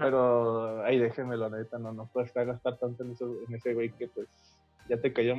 [0.00, 4.06] Pero, ahí déjenmelo, neta, no, no puedes gastar tanto en, eso, en ese güey que,
[4.08, 4.28] pues,
[4.88, 5.36] ya te cayó,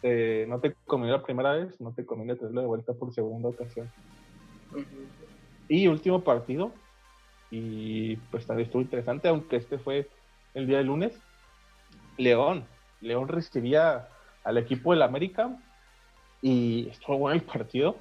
[0.00, 3.48] te, no te comió la primera vez, no te conviene traerlo de vuelta por segunda
[3.48, 3.90] ocasión.
[5.68, 6.72] Y último partido,
[7.50, 10.08] y pues también estuvo interesante, aunque este fue
[10.54, 11.18] el día de lunes.
[12.16, 12.64] León,
[13.00, 14.08] León recibía
[14.44, 15.56] al equipo del América
[16.42, 17.96] y estuvo bueno el partido.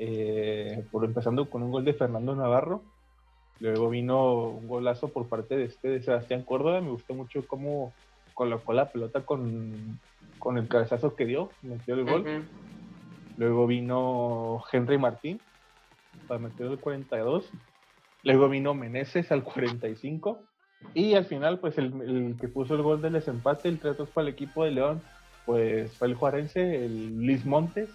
[0.00, 2.82] Eh, por empezando con un gol de Fernando Navarro.
[3.60, 6.80] Luego vino un golazo por parte de este de Sebastián Córdoba.
[6.80, 7.92] Me gustó mucho cómo
[8.38, 9.98] colocó la pelota con,
[10.38, 12.44] con el cabezazo que dio, metió el gol.
[13.36, 15.40] Luego vino Henry Martín
[16.28, 17.50] para meter el 42.
[18.22, 20.40] Luego vino Meneses al 45.
[20.94, 24.34] Y al final, pues el, que puso el gol del desempate, el 3-2 para el
[24.34, 25.02] equipo de León,
[25.44, 27.90] pues fue el juarense, el Luis Montes.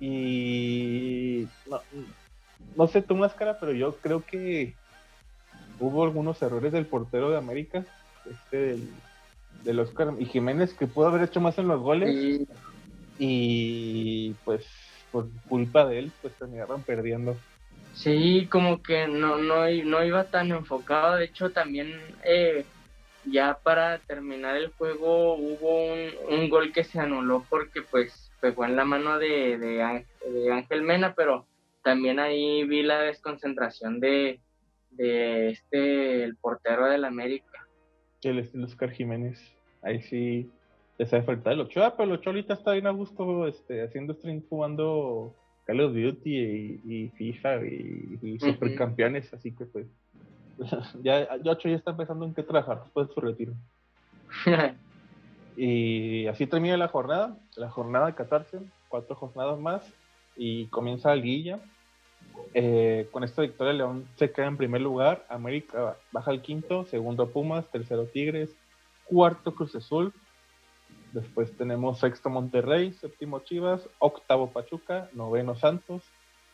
[0.00, 1.80] Y no,
[2.76, 4.74] no sé tu máscara, pero yo creo que
[5.80, 7.84] hubo algunos errores del portero de América,
[8.24, 8.88] este del,
[9.62, 12.46] del Oscar y Jiménez, que pudo haber hecho más en los goles.
[13.18, 14.66] Y pues
[15.12, 17.36] por culpa de él, pues terminaron perdiendo.
[17.94, 21.16] Sí, como que no, no, no iba tan enfocado.
[21.16, 21.92] De hecho, también
[22.24, 22.64] eh,
[23.24, 28.64] ya para terminar el juego hubo un, un, gol que se anuló porque pues pegó
[28.64, 29.82] en la mano de, de,
[30.52, 31.46] Ángel Mena, pero
[31.82, 34.40] también ahí vi la desconcentración de,
[34.90, 37.53] de este, el portero del América.
[38.30, 39.40] El estilo Oscar Jiménez.
[39.82, 40.50] Ahí sí
[40.98, 44.14] les hace falta el Ochoa, pero el Ochoa ahorita está bien a gusto este, haciendo
[44.14, 45.34] stream jugando
[45.66, 49.86] Call of Duty y, FIFA y, supercampeones, así que pues
[51.02, 53.52] ya, Ochoa ya está empezando en qué trabajar después de su retiro.
[55.56, 59.92] y así termina la jornada, la jornada 14, cuatro jornadas más
[60.36, 61.60] y comienza la liguilla.
[62.56, 67.28] Eh, con esta victoria León se queda en primer lugar, América baja al quinto, segundo
[67.28, 68.50] Pumas, tercero Tigres,
[69.06, 70.12] cuarto Cruz Azul,
[71.12, 76.02] después tenemos sexto Monterrey, séptimo Chivas, octavo Pachuca, noveno Santos,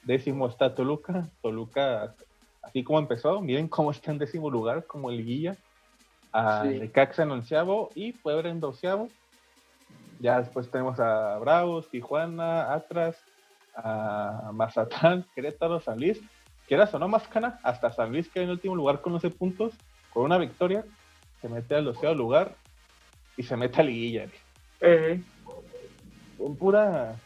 [0.02, 2.14] décimo está Toluca, Toluca
[2.62, 5.56] así como empezó, miren cómo está en décimo lugar como el guía,
[6.32, 9.08] a Necaxa en onceavo y Puebla en doceavo.
[10.20, 13.16] Ya después tenemos a Bravos, Tijuana, Atlas,
[13.76, 16.20] a Mazatán, Querétaro, San Luis.
[16.66, 19.72] Quieras o no, Mascana, hasta San Luis queda en último lugar con 11 puntos,
[20.12, 20.84] con una victoria,
[21.40, 22.54] se mete al doceavo lugar
[23.36, 24.26] y se mete a liguilla.
[24.80, 25.20] Eh.
[26.58, 27.16] Pura,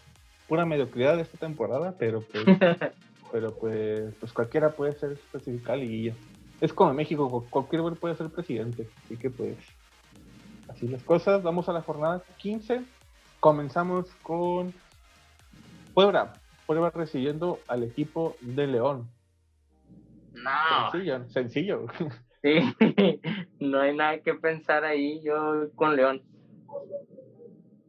[0.49, 2.45] pura mediocridad de esta temporada, pero pues,
[3.33, 6.15] pero pues, pues cualquiera puede ser especificar liguilla.
[6.61, 9.57] Es como México, cualquier puede ser presidente, así que pues
[10.69, 11.43] así las cosas.
[11.43, 12.83] Vamos a la jornada 15.
[13.41, 14.73] Comenzamos con
[15.95, 16.33] Puebla.
[16.67, 19.09] Puebla recibiendo al equipo de León.
[20.35, 20.91] No.
[20.91, 21.87] Sencillo, sencillo.
[22.45, 22.59] Sí,
[23.59, 26.21] no hay nada que pensar ahí, yo con León.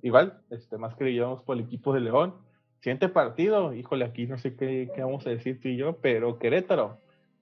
[0.01, 2.35] Igual, este, más que le llevamos por el equipo de León.
[2.79, 6.99] Siguiente partido, híjole, aquí no sé qué, vamos a decir tú y yo, pero Querétaro.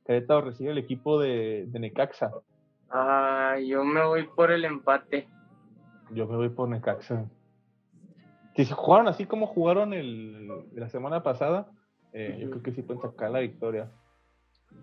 [0.08, 2.32] Querétaro recibe el equipo de, Necaxa.
[2.90, 5.28] Ah, yo me voy por el empate.
[6.10, 7.30] Yo me voy por Necaxa.
[8.56, 11.72] Si se jugaron así como jugaron el, la semana pasada,
[12.14, 13.92] eh, yo creo que sí pueden sacar la victoria.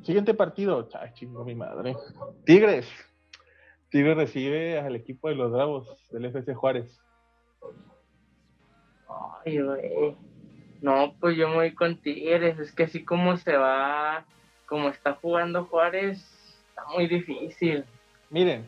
[0.02, 1.94] Siguiente partido, ay, chingo mi madre.
[2.44, 2.88] Tigres.
[3.90, 7.00] Tigres recibe al equipo de los Bravos del FC Juárez.
[9.44, 10.16] Ay, güey.
[10.80, 12.58] No, pues yo me voy con Tigres.
[12.58, 14.24] Es que así como se va,
[14.66, 16.18] como está jugando Juárez,
[16.68, 17.84] está muy difícil.
[18.30, 18.66] Miren,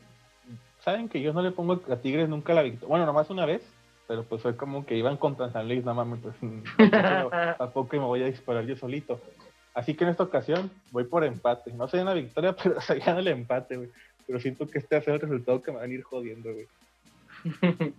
[0.81, 2.89] saben que yo no le pongo a Tigres nunca la victoria.
[2.89, 3.63] Bueno, nomás una vez,
[4.13, 6.35] pero pues fue como que iban contra San Luis, nada más, pues
[7.59, 9.19] tampoco me voy a disparar yo solito.
[9.73, 11.73] Así que en esta ocasión voy por empate.
[11.73, 13.89] No sería una victoria, pero sería el empate, güey.
[14.27, 16.51] Pero siento que este va a ser el resultado que me van a ir jodiendo,
[16.53, 17.95] güey.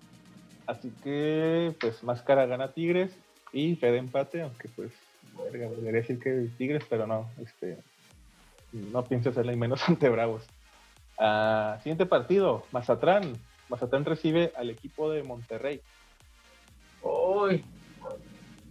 [0.67, 3.17] Así que, pues, Máscara gana Tigres
[3.51, 4.91] y Fede empate, aunque pues,
[5.51, 7.79] verga, debería decir que Tigres, pero no, este,
[8.71, 10.43] no pienso hacerle menos ante Bravos.
[11.17, 13.33] Ah, siguiente partido, Mazatlán.
[13.67, 15.81] Mazatlán recibe al equipo de Monterrey.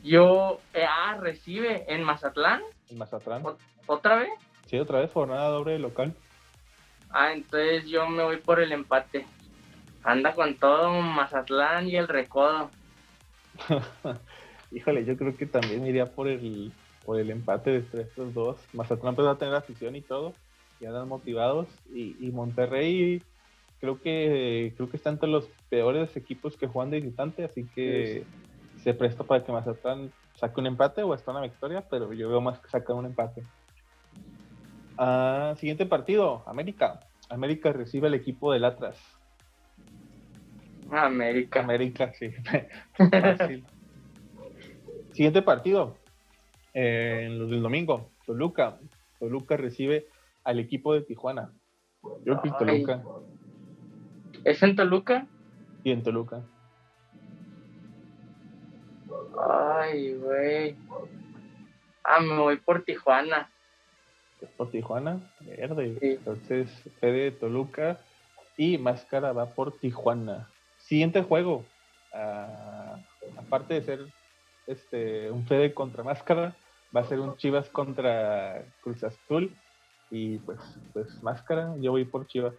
[0.03, 2.63] Yo, eh, ah, recibe en Mazatlán.
[2.91, 3.43] En Mazatlán.
[3.87, 4.31] ¿Otra vez?
[4.67, 6.15] Sí, otra vez, jornada doble local.
[7.11, 9.27] Ah, entonces yo me voy por el empate.
[10.03, 12.71] Anda con todo Mazatlán y el recodo.
[14.73, 16.73] Híjole, yo creo que también iría por el,
[17.05, 18.57] por el empate de estos dos.
[18.73, 20.33] Mazatlán pues va a tener afición y todo,
[20.81, 21.69] y andan motivados.
[21.93, 23.23] Y, y Monterrey
[23.83, 28.25] creo que creo que está entre los peores equipos que juegan de visitante, así que
[28.83, 32.41] se presta para que Mazatlán saque un empate o hasta una victoria, pero yo veo
[32.41, 33.45] más que saca un empate.
[34.99, 37.01] Ah, siguiente partido, América.
[37.31, 38.99] América recibe al equipo del Atlas.
[40.91, 41.61] América.
[41.61, 42.31] América, sí.
[45.13, 45.97] Siguiente partido.
[46.75, 48.11] Eh, en los del domingo.
[48.27, 48.79] Toluca.
[49.19, 50.09] Toluca recibe
[50.45, 51.53] al equipo de Tijuana.
[52.25, 53.03] Yo Toluca.
[54.45, 55.27] ¿Es en Toluca?
[55.83, 56.43] Sí, en Toluca.
[59.39, 60.77] Ay, güey.
[62.05, 63.51] Ah, me voy por Tijuana
[64.57, 65.97] por Tijuana, verde.
[66.01, 66.69] Entonces,
[67.01, 67.99] Fede Toluca
[68.57, 70.49] y Máscara va por Tijuana.
[70.79, 71.65] Siguiente juego.
[72.13, 72.97] Ah,
[73.37, 74.01] aparte de ser
[74.67, 76.55] este un Fede contra Máscara,
[76.95, 79.55] va a ser un Chivas contra Cruz Azul.
[80.11, 80.59] Y pues,
[80.93, 82.55] pues Máscara, yo voy por Chivas.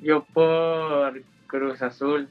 [0.00, 2.28] Yo por Cruz Azul.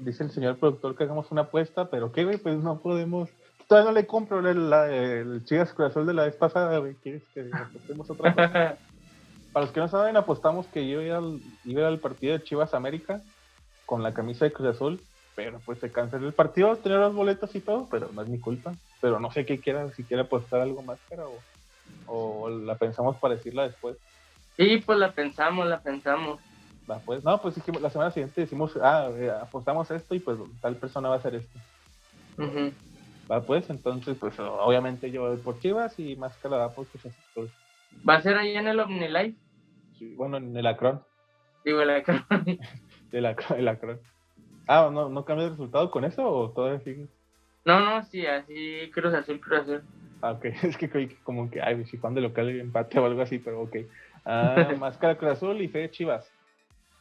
[0.00, 2.38] Dice el señor productor que hagamos una apuesta, pero ¿qué, güey?
[2.38, 3.28] Pues no podemos
[3.70, 6.94] todavía no le compro el, el Chivas Cruz de la vez pasada, güey.
[6.94, 8.76] ¿Quieres que apostemos otra cosa?
[9.52, 12.74] Para los que no saben, apostamos que yo iba al, iba al partido de Chivas
[12.74, 13.20] América
[13.86, 15.00] con la camisa de Cruz Azul,
[15.36, 18.40] pero pues se canceló el partido, tenía los boletos y todo, pero no es mi
[18.40, 18.74] culpa.
[19.00, 21.38] Pero no sé qué quiera, si quiere apostar algo más cara o,
[22.06, 23.96] o la pensamos para decirla después.
[24.56, 26.40] Sí, pues la pensamos, la pensamos.
[26.88, 30.76] Va, pues, no, pues la semana siguiente decimos, ah, eh, apostamos esto y pues tal
[30.76, 31.58] persona va a hacer esto.
[33.30, 37.14] Va pues, entonces, pues obviamente yo voy por Chivas y Máscara va por Cruz
[38.08, 39.38] ¿Va a ser ahí en el OmniLife?
[39.98, 41.02] Sí, bueno, en el Acron.
[41.64, 42.24] Digo, el Acron.
[43.12, 43.26] el,
[43.68, 44.00] Acron.
[44.66, 47.06] Ah, ¿no, ¿no cambia el resultado con eso o todavía sigue?
[47.64, 49.82] No, no, sí, así Cruz Azul, Cruz Azul.
[50.22, 53.38] Ah, ok, es que como que, ay, si cuando de local empate o algo así,
[53.38, 53.76] pero ok.
[54.24, 56.32] Ah, Máscara Cruz Azul y Fe Chivas.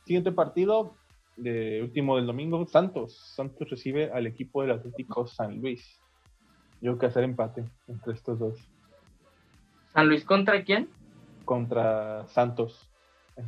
[0.10, 0.96] Siguiente partido,
[1.38, 3.16] de último del domingo, Santos.
[3.36, 6.02] Santos recibe al equipo del Atlético San Luis.
[6.82, 8.56] Yo que hacer empate entre estos dos.
[9.94, 10.90] ¿San Luis contra quién?
[11.46, 12.90] Contra Santos.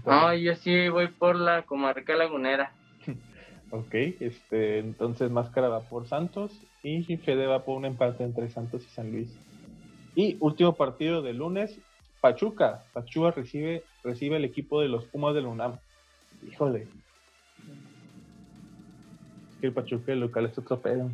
[0.05, 2.73] No, yo sí voy por la comarca lagunera.
[3.71, 6.51] ok, este, entonces Máscara va por Santos
[6.83, 9.35] y Fede va por un empate entre Santos y San Luis.
[10.13, 11.79] Y último partido de lunes,
[12.21, 12.83] Pachuca.
[12.93, 15.79] Pachuca recibe, recibe el equipo de los Pumas del UNAM.
[16.47, 16.87] Híjole.
[19.49, 21.09] Es que el Pachuca el local es otro pedo.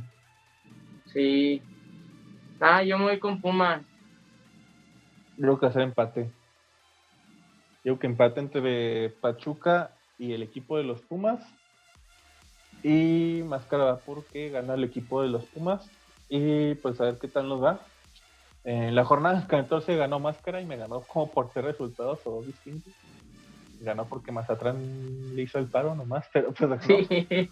[1.05, 1.61] Sí,
[2.59, 3.85] Ah, yo me voy con Pumas.
[5.37, 6.31] Creo que hacer empate.
[7.83, 11.45] Creo que empate entre Pachuca y el equipo de los Pumas.
[12.83, 15.89] Y Máscara porque gana el equipo de los Pumas.
[16.29, 17.79] Y pues a ver qué tal nos va.
[18.63, 22.47] En la jornada 14 ganó Máscara y me ganó como por tres resultados o dos
[22.47, 22.93] distintos.
[23.81, 27.49] Ganó porque Mazatrán le hizo el paro nomás, pero pues sí.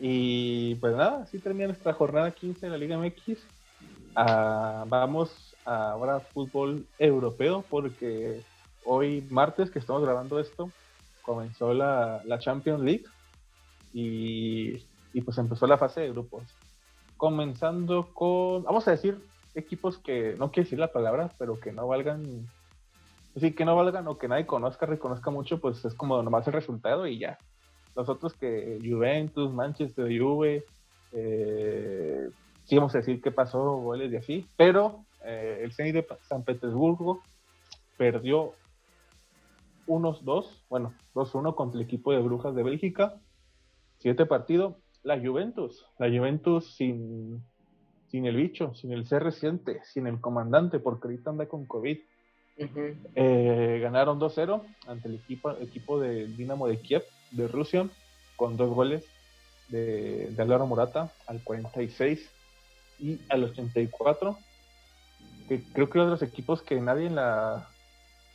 [0.00, 3.38] Y pues nada, así termina nuestra jornada 15 de la Liga MX.
[4.16, 8.42] Ah, vamos ahora a fútbol europeo porque
[8.84, 10.70] hoy martes que estamos grabando esto
[11.22, 13.04] comenzó la, la Champions League
[13.94, 14.82] y
[15.12, 16.42] y pues empezó la fase de grupos.
[17.16, 19.18] Comenzando con, vamos a decir,
[19.54, 22.48] equipos que, no quiero decir la palabra, pero que no valgan,
[23.36, 26.52] sí, que no valgan o que nadie conozca, reconozca mucho, pues es como nomás el
[26.52, 27.38] resultado y ya.
[27.94, 30.64] Los otros que Juventus, Manchester, Juve,
[31.12, 32.30] eh,
[32.64, 36.42] sí vamos a decir qué pasó, goles y así, pero eh, el Zenit de San
[36.42, 37.22] Petersburgo
[37.96, 38.54] perdió
[39.86, 43.20] unos dos, bueno, 2-1 contra el equipo de Brujas de Bélgica.
[43.98, 44.78] Siete partido.
[45.02, 47.42] La Juventus, la Juventus sin,
[48.06, 51.98] sin el bicho, sin el ser reciente, sin el comandante, porque ahorita anda con COVID.
[53.14, 57.88] Eh, ganaron 2-0 ante el equipo, equipo del Dinamo de Kiev de Rusia,
[58.36, 59.04] con dos goles
[59.68, 62.30] de, de Álvaro Morata al 46
[62.98, 64.38] y al 84.
[65.48, 67.68] Que creo que uno de los equipos que nadie en la,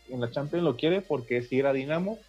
[0.09, 2.19] en la Champions lo quiere porque es ir a Dinamo,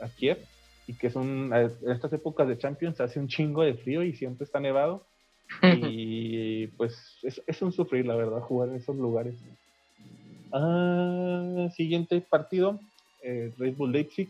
[0.00, 0.38] a Kiev,
[0.86, 4.44] y que son en estas épocas de Champions hace un chingo de frío y siempre
[4.44, 5.04] está nevado.
[5.62, 9.34] y pues es, un sufrir, la verdad, jugar en esos lugares.
[10.52, 12.78] Ah, siguiente partido,
[13.22, 14.28] eh, Red Bull Leipzig,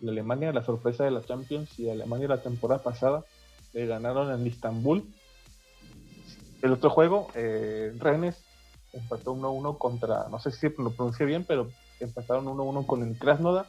[0.00, 3.24] de Alemania, la sorpresa de la Champions y Alemania la temporada pasada,
[3.72, 5.04] le ganaron en Istambul.
[6.60, 8.42] El otro juego, eh, Rennes
[8.92, 13.66] empató 1-1 contra, no sé si lo pronuncié bien, pero empataron 1-1 con el Krasnodar.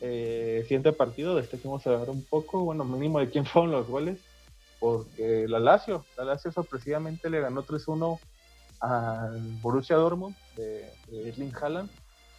[0.00, 3.70] Eh, siguiente partido, de este vamos a hablar un poco, bueno, mínimo de quién fueron
[3.70, 4.18] los goles,
[4.80, 8.18] porque la Lazio, la Lazio sorpresivamente le ganó 3-1
[8.80, 11.90] al Borussia Dortmund de, de Erling Haaland,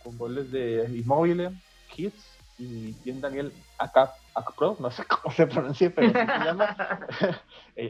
[0.03, 1.51] con goles de Immobile,
[1.89, 6.75] Kids y bien Daniel Akpro, no sé cómo se pronuncia, pero se llama.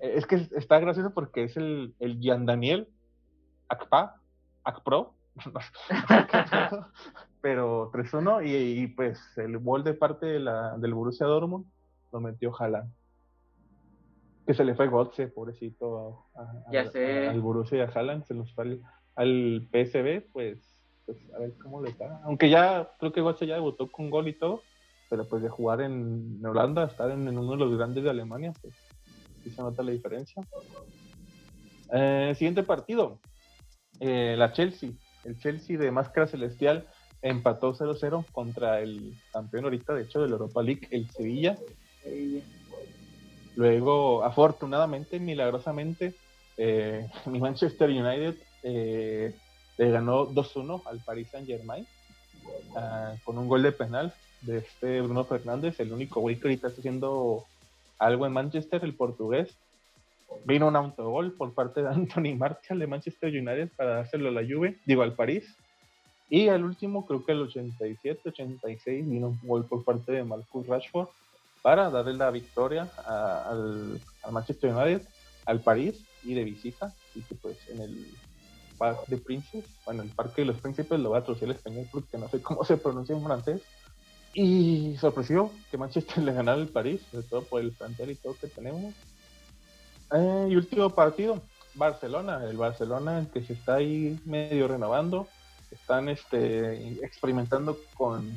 [0.00, 2.88] es que está gracioso porque es el, el Gian Daniel
[3.68, 4.20] Akpa,
[4.64, 5.14] Akpro,
[7.40, 11.66] pero 3-1 y, pues el gol de parte de la, del Borussia Dortmund
[12.12, 12.92] lo metió Haaland.
[14.46, 16.26] Que se le fue Gotze, pobrecito,
[16.70, 18.78] al Borussia y a Haaland, se los fue
[19.16, 20.58] al, PSB, pues,
[21.06, 22.20] pues, a ver cómo le está.
[22.24, 24.62] Aunque ya creo que Gotze ya debutó con gol y todo,
[25.10, 28.74] pero pues de jugar en Holanda, estar en, uno de los grandes de Alemania, pues
[29.42, 30.42] sí se nota la diferencia.
[31.92, 33.18] Eh, siguiente partido,
[34.00, 34.90] eh, la Chelsea
[35.24, 36.86] el Chelsea de Máscara Celestial
[37.22, 41.56] empató 0-0 contra el campeón ahorita, de hecho, de la Europa League, el Sevilla.
[43.56, 46.14] Luego, afortunadamente, milagrosamente,
[46.56, 49.32] eh, mi Manchester United eh,
[49.78, 51.86] le ganó 2-1 al Paris Saint Germain
[52.76, 56.68] ah, con un gol de penal de este Bruno Fernández, el único güey que ahorita
[56.68, 57.44] está haciendo
[57.98, 59.56] algo en Manchester, el portugués.
[60.44, 64.42] Vino un autogol por parte de Anthony Martial de Manchester United para dárselo a la
[64.42, 65.54] Juve, digo al París.
[66.30, 71.08] Y al último, creo que el 87-86, vino un gol por parte de Marcus Rashford
[71.62, 74.00] para darle la victoria al,
[74.30, 75.02] Manchester United,
[75.46, 76.92] al París y de visita.
[77.14, 78.06] Y que pues en el
[78.78, 81.88] Parque de Princes, bueno, el Parque de los Príncipes, lo va a traducir el español
[81.90, 83.62] porque no sé cómo se pronuncia en francés.
[84.34, 88.36] Y sorprendió que Manchester le ganara al París, sobre todo por el plantel y todo
[88.40, 88.92] que tenemos.
[90.12, 91.40] Eh, y último partido,
[91.74, 92.44] Barcelona.
[92.48, 95.28] El Barcelona que se está ahí medio renovando.
[95.70, 98.30] Están este, experimentando con,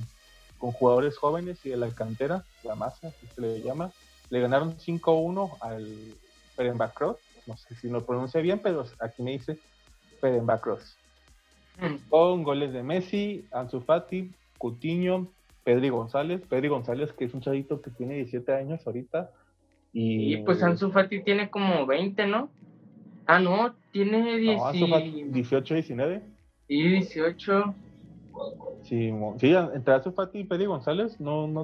[0.57, 3.91] jugadores jóvenes y de la cantera, la masa, que se le llama.
[4.29, 6.15] Le ganaron 5-1 al
[6.55, 7.17] Ferenbacross.
[7.45, 9.59] No sé si lo pronuncia bien, pero aquí me dice
[10.19, 10.97] Ferenbacross.
[11.79, 12.09] Mm.
[12.09, 15.31] Con goles de Messi, Ansu Fati, Coutinho,
[15.63, 16.41] Pedri González.
[16.47, 19.31] Pedri González, que es un chavito que tiene 17 años ahorita
[19.99, 22.49] y, pues Ansu Fati tiene como 20, ¿no?
[23.25, 26.21] Ah, no, tiene 18, 19.
[26.67, 27.73] Y 18.
[28.83, 31.61] Sí, sí, entre Ansu Fati y Pedri González, no, no,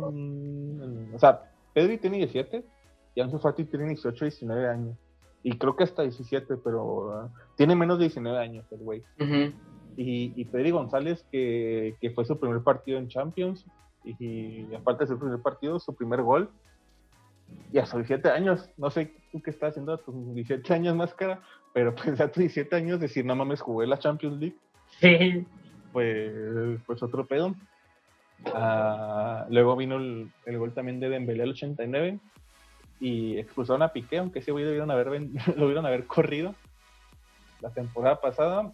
[1.14, 2.64] o sea, Pedri tiene 17
[3.14, 4.98] y Ansu Fati tiene 18, 19 años.
[5.44, 9.04] Y creo que hasta 17, pero ah, tiene menos de 19 años el güey.
[9.98, 13.66] y, y Pedri González, que, que, fue su primer partido en Champions,
[14.04, 16.50] y, y aparte de su primer partido, su primer gol,
[17.72, 20.96] y a sus 17 años, no sé tú qué estás haciendo a tus 17 años
[20.96, 21.42] más cara,
[21.74, 24.58] pero pues a tus 17 años decir, no mames, jugué la Champions League.
[25.00, 25.46] Sí.
[25.92, 27.56] Pues, pues otro pedo.
[28.54, 32.20] Ah, luego vino el, gol también de Dembélé al 89
[33.04, 35.08] y expulsaron a Piqué, aunque güey debieron haber,
[35.58, 36.56] lo hubieran haber corrido
[37.60, 38.72] la temporada pasada.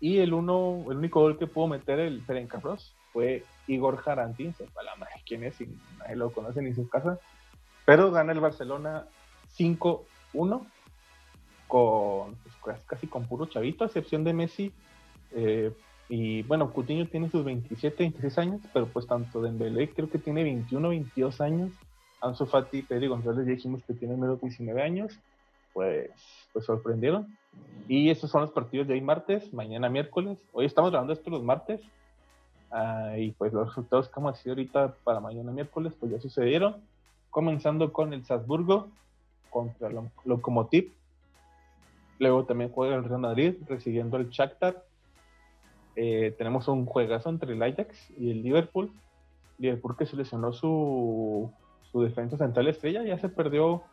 [0.00, 4.82] Y el uno, el único gol que pudo meter el Ferencváros fue Igor Jarantín, sepa
[4.82, 5.68] la madre quién es, y
[5.98, 7.18] nadie lo conoce ni su casa
[7.84, 9.06] pero gana el Barcelona
[9.58, 10.66] 5-1
[11.68, 14.72] con pues, casi con puro chavito, a excepción de Messi.
[15.32, 15.72] Eh,
[16.08, 20.44] y bueno, Coutinho tiene sus 27, 26 años, pero pues tanto Dembélé creo que tiene
[20.44, 21.70] 21, 22 años.
[22.24, 25.20] Ansu Fati y Pedro González ya dijimos que tienen menos de 19 años,
[25.74, 26.10] pues,
[26.52, 27.36] pues sorprendieron.
[27.86, 30.38] Y esos son los partidos de hoy martes, mañana miércoles.
[30.52, 31.82] Hoy estamos grabando esto los martes.
[32.70, 36.76] Ah, y pues los resultados que hemos sido ahorita para mañana miércoles, pues ya sucedieron.
[37.28, 38.88] Comenzando con el Salzburgo
[39.50, 40.92] contra el Lokomotiv.
[42.18, 44.82] Luego también juega el Real Madrid recibiendo el Shakhtar.
[45.94, 48.90] Eh, tenemos un juegazo entre el Ajax y el Liverpool.
[49.58, 51.52] Liverpool que seleccionó su,
[51.94, 53.84] su defensa central estrella, ya se perdió,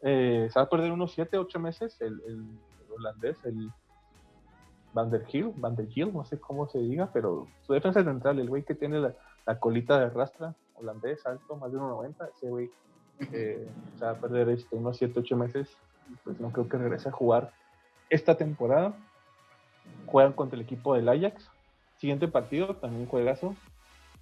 [0.00, 2.42] eh, se va a perder unos 7, 8 meses el, el,
[2.96, 3.70] holandés, el
[4.94, 8.38] Van der Hill, Van der Hill, no sé cómo se diga, pero su defensa central,
[8.38, 12.70] el güey que tiene la, colita de rastra, holandés, alto, más de 1,90, ese güey
[13.30, 15.68] eh, se va a perder este, unos 7, 8 meses,
[16.24, 17.52] pues no creo que regrese a jugar
[18.08, 18.94] esta temporada.
[20.06, 21.50] Juegan contra el equipo del Ajax.
[21.98, 23.54] Siguiente partido, también juegazo,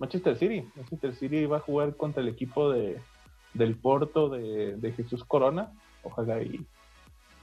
[0.00, 0.68] Manchester City.
[0.74, 3.00] Manchester City va a jugar contra el equipo de,
[3.54, 5.72] del Porto de, Jesús Corona.
[6.02, 6.66] Ojalá y,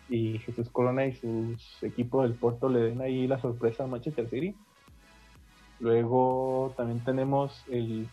[0.10, 4.30] y Jesús Corona y sus equipos del Porto le den ahí la sorpresa a Manchester
[4.30, 4.56] City.
[5.80, 8.08] Luego también tenemos el.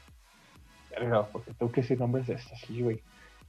[1.32, 3.00] Porque tengo que decir nombres de estos, sí, güey.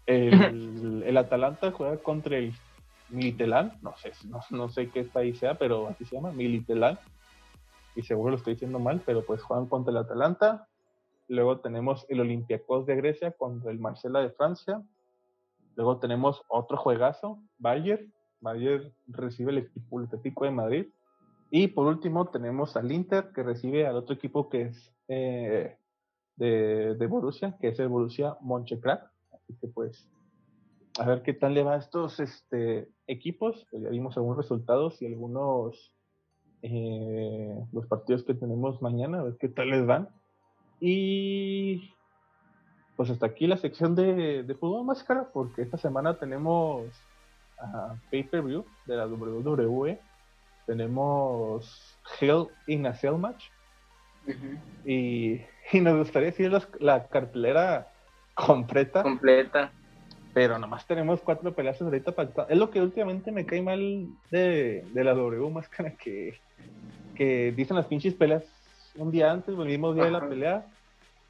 [0.06, 2.54] El, el, Atalanta juega contra el
[3.10, 3.74] Militelán.
[3.82, 7.00] No sé, no, no sé qué país sea, pero así se llama, Militelán.
[7.96, 10.68] Y seguro lo estoy diciendo mal, pero pues juegan contra el Atalanta.
[11.28, 14.82] Luego tenemos el Olympiacos de Grecia contra el Marsella de Francia.
[15.76, 18.14] Luego tenemos otro juegazo, Bayern.
[18.42, 20.86] Bayern recibe el equipo Atlético de Madrid.
[21.50, 25.78] Y por último tenemos al Inter que recibe al otro equipo que es eh,
[26.36, 29.12] de, de, Borussia, que es el Borussia Mönchengladbach.
[29.32, 30.08] Así que pues
[31.00, 33.66] a ver qué tal le va a estos este, equipos.
[33.72, 35.94] Pues ya vimos algunos resultados y algunos
[36.62, 40.10] eh, los partidos que tenemos mañana, a ver qué tal les van.
[40.86, 41.94] Y
[42.98, 46.88] pues hasta aquí la sección de, de fútbol máscara, porque esta semana tenemos
[47.62, 49.98] uh, pay-per-view de la WWE,
[50.66, 53.46] tenemos Hell in a Cell Match,
[54.84, 55.40] y,
[55.72, 57.88] y, nos gustaría decir la cartelera
[58.34, 59.04] completa.
[59.04, 59.72] Completa.
[60.34, 62.46] Pero nomás tenemos cuatro peleas ahorita para...
[62.50, 66.42] Es lo que últimamente me cae mal de, de la W máscara que,
[67.16, 68.44] que dicen las pinches peleas
[68.96, 70.66] un día antes, el mismo día de la pelea,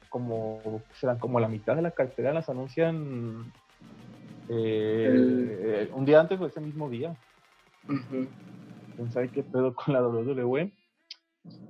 [0.08, 3.52] como serán como la mitad de la cartera las anuncian
[4.48, 7.16] eh, un día antes o ese mismo día.
[7.88, 8.26] Uh
[9.32, 10.72] qué pedo con la WWE.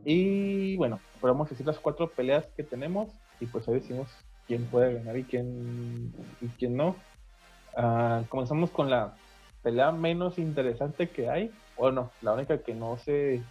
[0.04, 3.08] Y bueno, podemos decir las cuatro peleas que tenemos
[3.40, 4.08] y pues ahí decimos
[4.46, 6.96] quién puede ganar y quién, y quién no.
[7.76, 9.16] Uh, comenzamos con la
[9.62, 13.42] pelea menos interesante que hay, o no, la única que no se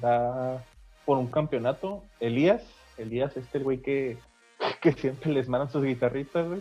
[0.00, 0.64] da
[1.08, 2.62] por un campeonato, Elías.
[2.98, 4.18] Elías, este el güey que,
[4.82, 6.60] que siempre les mandan sus guitarritas, güey.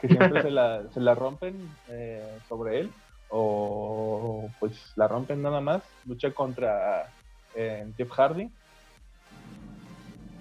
[0.00, 1.54] Que siempre se, la, se la rompen
[1.90, 2.90] eh, sobre él.
[3.28, 5.82] O pues la rompen nada más.
[6.06, 7.12] Lucha contra
[7.54, 8.48] eh, Jeff Hardy.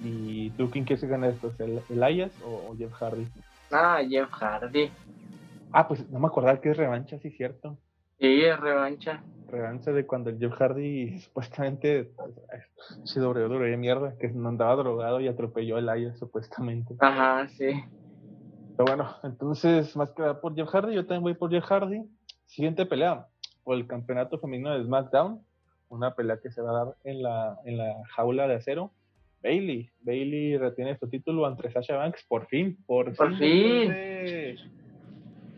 [0.01, 1.51] ¿Y tú quién quieres ganar esto?
[1.59, 3.27] ¿El, Elias o, Jeff Hardy?
[3.69, 4.89] Ah, Jeff Hardy.
[5.73, 7.77] Ah, pues no me acordaba que es revancha, sí, cierto.
[8.17, 9.21] Sí, es revancha
[9.53, 12.11] revancha de cuando el Jeff Hardy supuestamente
[13.03, 16.95] se doble de mierda, que andaba drogado y atropelló el aire supuestamente.
[16.99, 17.71] Ajá, sí.
[18.75, 22.01] Pero bueno, entonces, más que nada por Jeff Hardy, yo también voy por Jeff Hardy.
[22.45, 23.27] Siguiente pelea,
[23.63, 25.41] por el campeonato femenino de SmackDown,
[25.89, 28.91] una pelea que se va a dar en la, en la jaula de acero.
[29.43, 33.93] Bailey, Bailey retiene su título ante Sasha Banks, por fin, por, por fin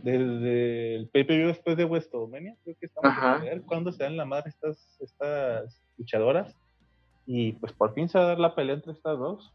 [0.06, 4.26] desde el PPV después de WrestleMania, creo que estamos a ver cuándo se dan la
[4.26, 6.56] madre estas, estas luchadoras.
[7.26, 9.52] Y pues por fin se va a dar la pelea entre estas dos.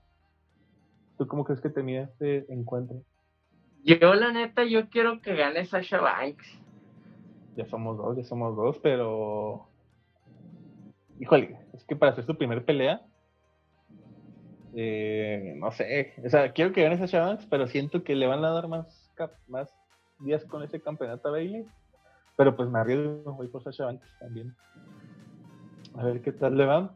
[1.17, 3.01] ¿Tú cómo crees que tenía este encuentro?
[3.85, 6.61] Yo, la neta, yo quiero que gane Sasha Banks.
[7.57, 9.69] Ya somos dos, ya somos dos, pero.
[11.21, 13.03] Híjole, es que para hacer su primer pelea.
[14.75, 16.15] Eh, no sé.
[16.25, 19.13] O sea, quiero que gane Sasha Banks, pero siento que le van a dar más,
[19.47, 19.73] más
[20.21, 21.67] días con ese campeonato a Bailey.
[22.37, 24.55] Pero pues me arriesgo, voy por Sasha Banks también.
[25.97, 26.95] A ver qué tal le va.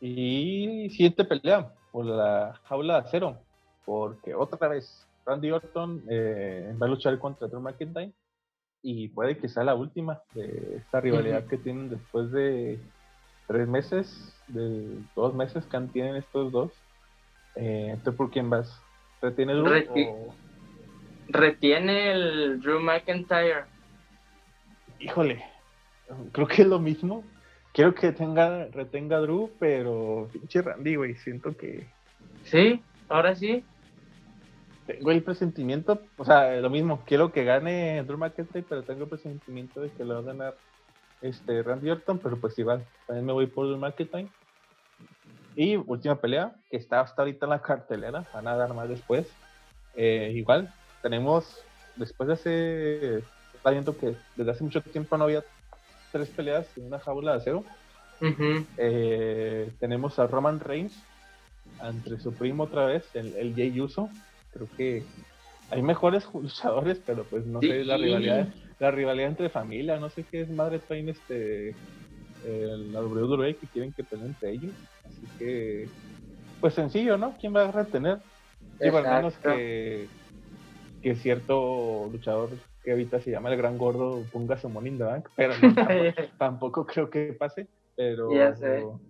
[0.00, 3.38] Y siguiente pelea por la jaula de acero.
[3.84, 8.12] Porque otra vez Randy Orton eh, va a luchar contra Drew McIntyre.
[8.82, 12.78] Y puede que sea la última de esta rivalidad que tienen después de
[13.46, 16.72] tres meses, de dos meses que tienen estos dos.
[17.56, 18.80] Eh, ¿Tú por quién vas?
[19.20, 20.34] ¿Retiene Drew o,
[21.28, 23.64] Retiene el Drew McIntyre.
[24.98, 25.44] Híjole,
[26.32, 27.24] creo que es lo mismo.
[27.72, 31.86] Quiero que tenga, retenga Drew, pero pinche Randy, güey, siento que.
[32.44, 33.64] Sí, ahora sí.
[34.86, 39.10] Tengo el presentimiento, o sea, lo mismo, quiero que gane Drew McIntyre, pero tengo el
[39.10, 40.54] presentimiento de que lo va a ganar
[41.22, 44.28] este Randy Orton, pero pues igual, también me voy por Drew McIntyre.
[45.56, 49.26] Y última pelea, que está hasta ahorita en la cartelera, van a dar más después.
[49.96, 50.72] Eh, igual,
[51.06, 51.62] tenemos,
[51.94, 53.18] después de hace,
[53.54, 55.44] está viendo que desde hace mucho tiempo no había
[56.10, 57.64] tres peleas en una jaula de acero.
[58.76, 61.00] Eh, tenemos a Roman Reigns
[61.80, 64.10] entre su primo otra vez, el, el Jay Uso.
[64.52, 65.04] Creo que
[65.70, 68.48] hay mejores luchadores, pero pues no sé, la rivalidad,
[68.80, 71.76] la rivalidad entre familia, no sé qué es madre traen este
[72.44, 74.72] la WWE que quieren que peleen entre ellos.
[75.04, 75.88] Así que,
[76.60, 77.36] pues sencillo, ¿no?
[77.40, 78.18] ¿Quién va a retener?
[78.80, 80.08] Al menos que,
[81.06, 82.48] que cierto luchador
[82.82, 85.52] que ahorita se llama el Gran Gordo ponga su Money in the Bank, pero
[86.38, 87.68] tampoco, creo que pase.
[87.94, 88.28] Pero,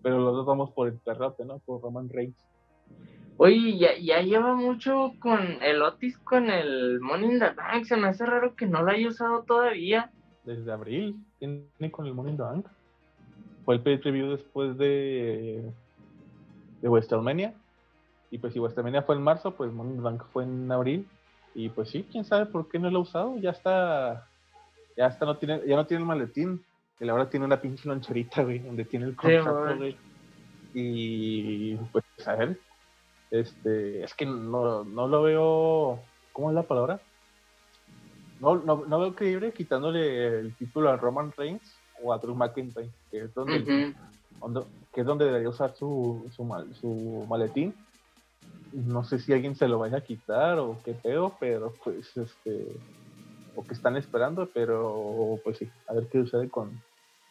[0.03, 1.59] pero los dos vamos por el perrote, ¿no?
[1.61, 2.36] Por Roman Reigns.
[3.38, 7.84] Oye, ya, ya lleva mucho con el Otis con el Money in the Bank.
[7.84, 10.11] Se me hace raro que no lo haya usado todavía.
[10.44, 12.66] Desde abril tiene con el Money in the Bank.
[13.64, 15.64] Fue el pay review después de,
[16.82, 17.55] de WrestleMania.
[18.30, 21.09] Y pues si WrestleMania fue en marzo, pues Money in the Bank fue en abril.
[21.59, 23.38] Y pues sí, quién sabe por qué no lo ha usado.
[23.38, 24.28] Ya está.
[24.94, 26.62] Ya está, no tiene, ya no tiene el maletín.
[27.00, 29.96] Él ahora tiene una pinche loncherita, güey, donde tiene el contrato, güey.
[30.74, 32.61] Y pues a ver,
[33.30, 35.98] este, es que no, no lo veo,
[36.32, 37.00] ¿cómo es la palabra?
[38.40, 42.90] No, no, no veo creíble quitándole el título a Roman Reigns o a Drew McIntyre,
[43.11, 43.94] que es donde,
[44.92, 46.44] que es donde debería usar su, su,
[46.78, 47.74] su maletín.
[48.77, 52.66] No sé si alguien se lo vaya a quitar o qué pedo, pero pues este
[53.55, 56.79] o que están esperando, pero pues sí, a ver qué sucede con,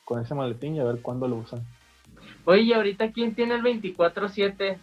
[0.05, 1.61] con ese maletín y a ver cuándo lo usan.
[2.45, 4.77] Oye, ¿y ahorita quién tiene el 24-7?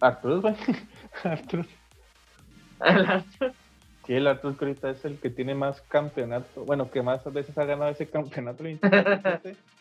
[0.00, 0.54] Arthur, güey.
[1.24, 1.66] Arthur.
[2.82, 3.52] ¿El Arthur?
[4.06, 7.58] Sí, el Arthur que ahorita es el que tiene más campeonato, bueno, que más veces
[7.58, 8.64] ha ganado ese campeonato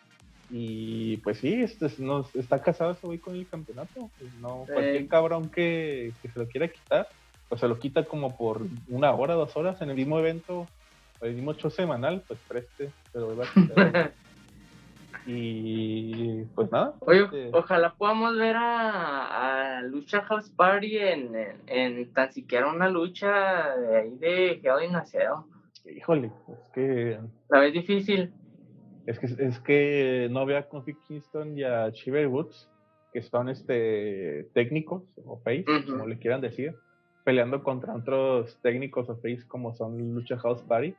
[0.50, 4.10] y pues sí, este, no, está casado ese güey con el campeonato.
[4.20, 7.08] Pues no, cualquier cabrón que, que, se lo quiera quitar,
[7.50, 10.68] pues se lo quita como por una hora, dos horas en el mismo evento,
[11.22, 14.14] el mismo show semanal, pues preste, se lo a quitar.
[15.30, 16.94] Y pues nada.
[17.02, 21.36] Oye, este, ojalá podamos ver a, Lucha House Party en,
[21.68, 27.20] en, tan siquiera una lucha de ahí de Hell in Híjole, es que.
[27.50, 28.34] La vez difícil.
[29.08, 32.70] Es que, es que no veo a Kofi Kingston y a Chiver Woods,
[33.14, 36.76] que son este técnicos o face, como le quieran decir,
[37.24, 40.94] peleando contra otros técnicos o face como son Lucha House Party.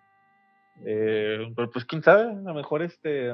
[0.87, 3.31] Eh, pero pues quién sabe, a lo mejor este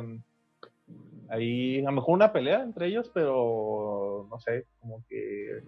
[1.29, 5.61] ahí a lo mejor una pelea entre ellos, pero no sé, como que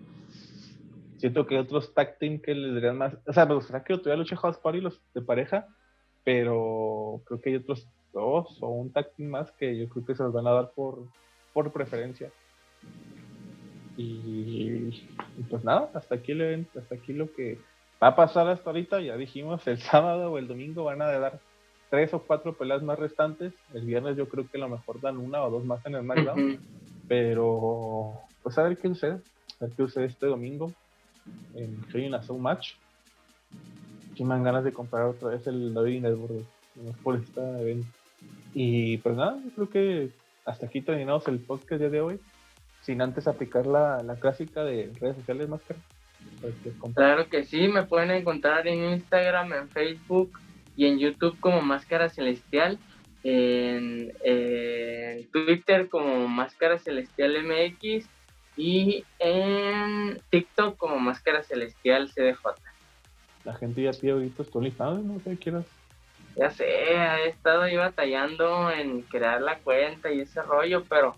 [1.18, 4.16] siento que otros tag team que les darían más, o sea, me gustaría que tuviera
[4.16, 5.68] lucha House Party los de pareja,
[6.24, 10.22] pero creo que hay otros dos o un tag más que yo creo que se
[10.22, 10.98] los van a dar por,
[11.52, 12.30] por preferencia.
[13.96, 14.90] Y,
[15.48, 17.58] pues nada, hasta aquí el evento, hasta aquí lo que
[18.02, 21.40] va a pasar hasta ahorita, ya dijimos, el sábado o el domingo van a dar
[21.88, 23.54] tres o cuatro peleas más restantes.
[23.72, 26.02] El viernes yo creo que a lo mejor dan una o dos más en el
[26.02, 26.58] SmackDown.
[27.08, 29.20] Pero, pues a ver qué sucede.
[29.60, 30.72] A ver qué sucede este domingo
[31.54, 32.72] en Hell Show Match.
[34.14, 36.44] Si me dan ganas de comprar otra vez el David Network
[37.02, 37.86] por esta evento.
[38.54, 40.10] Y pues nada, yo creo que
[40.44, 42.20] hasta aquí terminamos el podcast de hoy.
[42.82, 45.80] Sin antes aplicar la, la clásica de redes sociales, Máscara.
[46.94, 50.38] Claro que sí, me pueden encontrar en Instagram, en Facebook,
[50.76, 52.78] y en YouTube como Máscara Celestial,
[53.24, 54.12] en,
[55.32, 58.06] Twitter como Máscara Celestial MX
[58.56, 62.40] y en TikTok como Máscara Celestial CDJ.
[63.44, 65.64] La gente ya pide ahorita tu no sé quieras.
[66.36, 71.16] Ya sé, he estado ahí batallando en crear la cuenta y ese rollo, pero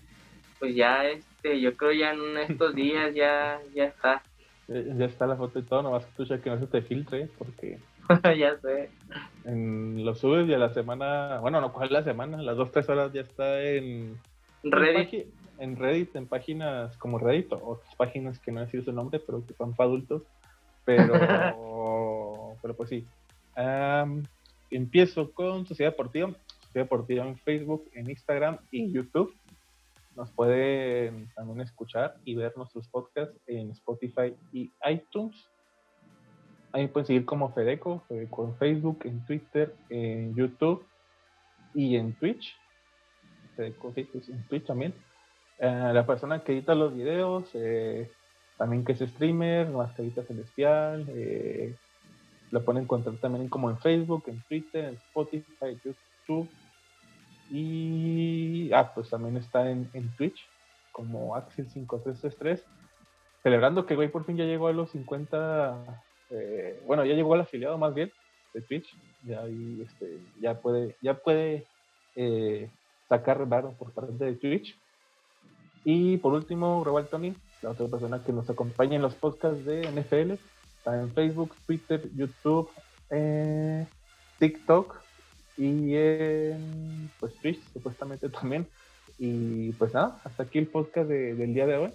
[0.61, 4.23] pues ya este, yo creo ya en estos días ya, ya está.
[4.69, 7.29] Ya, está la foto y todo, nomás que tú ya que no se te filtre,
[7.37, 7.79] porque
[8.39, 8.91] ya sé.
[9.45, 12.41] En los subes y a la semana, bueno, no, ¿cuál es la semana?
[12.41, 14.19] Las dos, tres horas ya está en
[14.63, 15.27] Reddit.
[15.59, 19.21] En, Reddit, en páginas como Reddit o otras páginas que no he sido su nombre,
[19.25, 20.23] pero que son para adultos.
[20.85, 21.13] Pero,
[22.63, 23.07] pero pues sí.
[24.71, 26.29] Empiezo con Sociedad Deportiva.
[26.61, 29.35] Sociedad Deportiva en Facebook, en Instagram y en YouTube.
[30.17, 35.37] Nos pueden también escuchar y ver nuestros podcasts en Spotify y iTunes.
[36.73, 40.85] Ahí pueden seguir como Fedeco, Fedeco en Facebook, en Twitter, en YouTube
[41.75, 42.57] y en Twitch.
[43.57, 44.93] Fedeco en Twitch también.
[45.59, 48.11] Eh, la persona que edita los videos, eh,
[48.57, 51.77] también que es streamer, Mascarita Celestial, eh,
[52.51, 56.49] Lo pueden encontrar también como en Facebook, en Twitter, en Spotify, YouTube.
[57.51, 60.47] Y ah, pues también está en, Twitch
[60.93, 62.63] como Axel5333.
[63.43, 66.03] Celebrando que güey por fin ya llegó a los 50.
[66.31, 68.13] Eh, bueno, ya llegó al afiliado más bien
[68.55, 68.95] de Twitch.
[69.25, 69.43] Ya,
[69.83, 71.67] este, ya puede, ya puede
[72.17, 72.71] eh,
[73.09, 74.77] sacar varo por parte de Twitch.
[75.85, 79.83] Y por último, Rebal Tony, la otra persona que nos acompaña en los podcasts de
[79.91, 80.35] NFL.
[80.95, 82.71] En Facebook, Twitter, YouTube,
[83.11, 83.87] eh,
[84.39, 85.01] TikTok
[85.57, 88.67] y en pues Twitch supuestamente también.
[89.19, 91.93] Y pues nada, hasta aquí el podcast del día de hoy.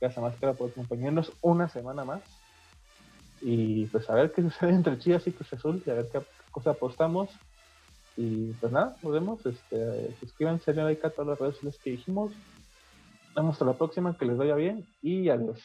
[0.00, 2.22] Gracias a Máscara por acompañarnos una semana más.
[3.40, 6.20] Y pues a ver qué sucede entre Chivas y Cruz Azul y a ver qué
[6.50, 7.30] cosa apostamos.
[8.16, 9.46] Y pues nada, nos vemos.
[9.46, 12.32] Este, suscríbanse, a todas las redes sociales que dijimos.
[13.34, 15.60] Hasta la próxima, que les vaya bien y adiós.